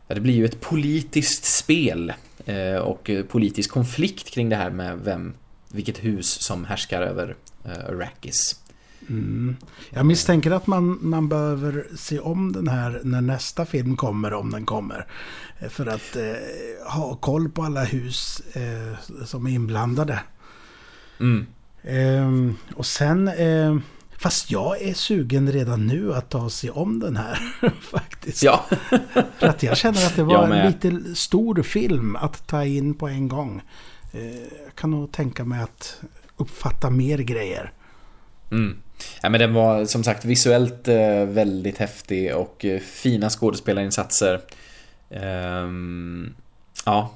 ja, 0.09 0.14
det 0.14 0.20
blir 0.20 0.35
ju 0.35 0.44
ett 0.44 0.61
politiskt 0.61 1.44
spel 1.44 2.09
eh, 2.11 2.14
och 2.82 3.11
eh, 3.11 3.24
politisk 3.24 3.70
konflikt 3.70 4.30
kring 4.30 4.48
det 4.48 4.56
här 4.56 4.70
med 4.70 4.98
vem, 5.04 5.35
vilket 5.72 6.04
hus 6.04 6.42
som 6.42 6.64
härskar 6.64 7.02
över 7.02 7.37
eh, 7.64 7.88
Arrakis. 7.88 8.61
Mm. 9.09 9.56
Jag 9.90 10.06
misstänker 10.06 10.50
att 10.50 10.66
man, 10.66 10.98
man 11.02 11.28
behöver 11.28 11.87
se 11.96 12.18
om 12.18 12.52
den 12.52 12.68
här 12.68 13.00
när 13.04 13.20
nästa 13.20 13.66
film 13.66 13.96
kommer, 13.96 14.32
om 14.32 14.50
den 14.50 14.66
kommer. 14.66 15.06
Eh, 15.61 15.68
För 15.68 15.87
att 15.87 16.16
eh, 16.16 16.92
ha 16.92 17.14
koll 17.14 17.48
på 17.48 17.62
alla 17.62 17.85
hus 17.85 18.42
eh, 18.52 19.24
som 19.24 19.46
är 19.46 19.50
inblandade. 19.50 20.20
Mm. 21.20 21.46
Ehm, 21.82 22.54
och 22.74 22.87
sen, 22.87 23.28
eh, 23.28 23.76
fast 24.18 24.50
jag 24.50 24.82
är 24.82 24.94
sugen 24.94 25.52
redan 25.52 25.87
nu 25.87 26.14
att 26.14 26.30
ta 26.30 26.50
sig 26.50 26.70
om 26.70 27.00
den 27.00 27.16
här 27.16 27.38
faktiskt. 28.26 28.42
Ja, 28.42 28.64
För 29.38 29.46
att 29.48 29.62
jag 29.62 29.76
känner 29.76 30.06
att 30.06 30.16
det 30.16 30.22
var 30.24 30.48
en 30.48 30.66
lite 30.66 31.14
stor 31.14 31.62
film 31.62 32.16
att 32.16 32.46
ta 32.46 32.64
in 32.64 32.94
på 32.94 33.08
en 33.08 33.28
gång. 33.28 33.62
Eh, 34.12 34.26
jag 34.64 34.74
kan 34.74 34.90
nog 34.90 35.12
tänka 35.12 35.44
mig 35.44 35.62
att 35.62 36.00
uppfatta 36.36 36.90
mer 36.90 37.18
grejer. 37.18 37.72
mm. 38.50 38.76
ja 39.22 39.28
men 39.28 39.40
den 39.40 39.54
var 39.54 39.84
som 39.84 40.04
sagt 40.04 40.24
visuellt 40.24 40.88
eh, 40.88 41.24
väldigt 41.26 41.78
häftig 41.78 42.36
och 42.36 42.64
eh, 42.64 42.80
fina 42.80 43.30
skådespelarinsatser. 43.30 44.40
Ehm, 45.10 46.34
ja. 46.84 47.10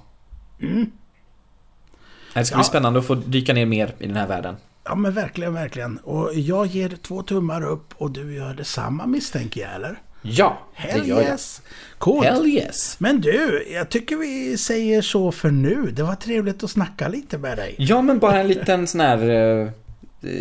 Det 2.34 2.44
ska 2.44 2.56
bli 2.56 2.60
Ja. 2.60 2.64
spännande 2.64 2.98
att 2.98 3.06
få 3.06 3.14
dyka 3.14 3.52
ner 3.52 3.66
mer 3.66 3.94
i 3.98 4.06
den 4.06 4.16
här 4.16 4.26
världen. 4.26 4.56
Ja 4.84 4.94
men 4.94 5.12
verkligen, 5.12 5.54
verkligen. 5.54 5.98
Och 5.98 6.34
jag 6.34 6.66
ger 6.66 6.88
två 7.02 7.22
tummar 7.22 7.62
upp 7.64 7.94
och 7.96 8.10
du 8.10 8.34
gör 8.34 8.54
detsamma 8.54 9.06
misstänker 9.06 9.60
jag 9.60 9.74
eller? 9.74 9.98
Ja, 10.22 10.58
det 10.76 10.82
Hell 10.88 11.08
gör 11.08 11.16
jag. 11.20 11.24
yes! 11.30 11.62
Coolt! 11.98 12.26
Hell 12.26 12.46
yes! 12.46 12.96
Men 12.98 13.20
du, 13.20 13.66
jag 13.72 13.88
tycker 13.88 14.16
vi 14.16 14.56
säger 14.58 15.02
så 15.02 15.32
för 15.32 15.50
nu. 15.50 15.90
Det 15.92 16.02
var 16.02 16.14
trevligt 16.14 16.64
att 16.64 16.70
snacka 16.70 17.08
lite 17.08 17.38
med 17.38 17.58
dig. 17.58 17.74
Ja, 17.78 18.02
men 18.02 18.18
bara 18.18 18.40
en 18.40 18.48
liten 18.48 18.86
sån 18.86 19.00
här... 19.00 19.28
eh, 19.62 19.68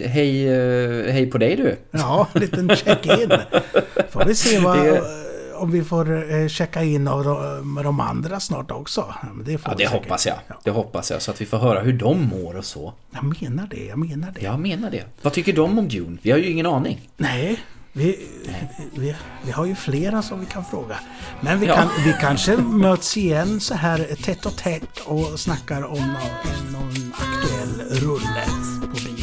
hej, 0.10 0.48
eh, 0.48 1.12
hej 1.14 1.26
på 1.32 1.38
dig 1.38 1.56
du. 1.56 1.78
Ja, 1.92 2.28
en 2.34 2.42
liten 2.42 2.70
check-in. 2.76 3.32
Får 4.10 4.26
vi 4.26 4.36
se 4.36 4.60
vad, 4.60 4.78
Det- 4.86 4.98
eh, 4.98 5.04
om 5.62 5.72
vi 5.72 5.84
får 5.84 6.48
checka 6.50 6.84
in 6.84 7.08
av 7.08 7.24
de, 7.24 7.74
med 7.74 7.84
de 7.86 8.00
andra 8.00 8.40
snart 8.40 8.72
också. 8.72 9.14
Det 9.46 9.52
Ja, 9.66 9.74
det 9.78 9.88
hoppas 9.88 10.26
jag. 10.28 10.36
Ja. 10.48 10.56
Det 10.64 10.72
hoppas 10.72 11.12
jag, 11.12 11.22
så 11.22 11.32
att 11.32 11.42
vi 11.42 11.46
får 11.46 11.58
höra 11.58 11.80
hur 11.82 11.94
de 11.94 12.24
mår 12.28 12.58
och 12.58 12.66
så. 12.66 12.94
Jag 13.14 13.42
menar 13.42 13.68
det, 13.70 13.86
jag 13.86 13.98
menar 13.98 14.32
det. 14.36 14.42
Jag 14.46 14.60
menar 14.60 14.92
det. 14.92 15.04
Vad 15.22 15.34
tycker 15.34 15.54
de 15.54 15.80
om 15.80 15.88
Dune? 15.88 16.18
Vi 16.22 16.32
har 16.32 16.38
ju 16.38 16.50
ingen 16.52 16.66
aning. 16.66 17.10
Nej, 17.18 17.60
vi, 17.94 18.28
vi, 18.94 19.16
vi 19.46 19.52
har 19.52 19.66
ju 19.66 19.76
flera 19.76 20.22
som 20.22 20.40
vi 20.40 20.46
kan 20.46 20.66
fråga. 20.66 21.00
Men 21.42 21.60
vi, 21.60 21.68
Ja. 21.68 21.76
kan, 21.76 21.88
vi 22.06 22.14
kanske 22.22 22.58
möts 22.58 23.18
igen 23.18 23.60
så 23.60 23.74
här 23.74 24.16
tätt 24.24 24.46
och 24.46 24.56
tätt 24.58 25.00
och 25.06 25.40
snackar 25.40 25.84
om 25.86 25.98
någon, 26.00 26.72
någon 26.72 27.14
aktuell 27.14 28.00
rulle 28.02 28.44
på 28.82 28.88
bio. 28.88 29.16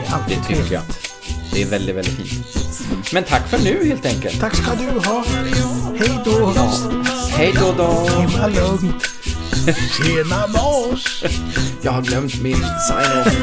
Det 0.00 0.06
är 0.06 0.08
Det 0.08 0.14
alltid 0.14 0.38
tycker 0.46 0.72
jag. 0.74 0.82
trevligt. 0.82 1.04
Det 1.52 1.62
är 1.62 1.66
väldigt, 1.66 1.96
väldigt 1.96 2.14
fint. 2.16 3.12
Men 3.12 3.24
tack 3.24 3.48
för 3.48 3.58
nu 3.58 3.84
helt 3.88 4.06
enkelt. 4.06 4.40
Tack 4.40 4.54
ska 4.56 4.74
du 4.74 5.08
ha. 5.08 5.24
Hej 5.98 6.18
då. 6.24 6.52
Hej 7.30 7.54
då 7.60 7.74
då. 7.76 8.08
Himla 8.20 8.46
lugnt. 8.46 9.04
Tjena 10.04 10.46
mors. 10.46 11.24
Jag 11.82 11.92
har 11.92 12.02
glömt 12.02 12.42
min 12.42 12.54
sign-off. 12.56 13.34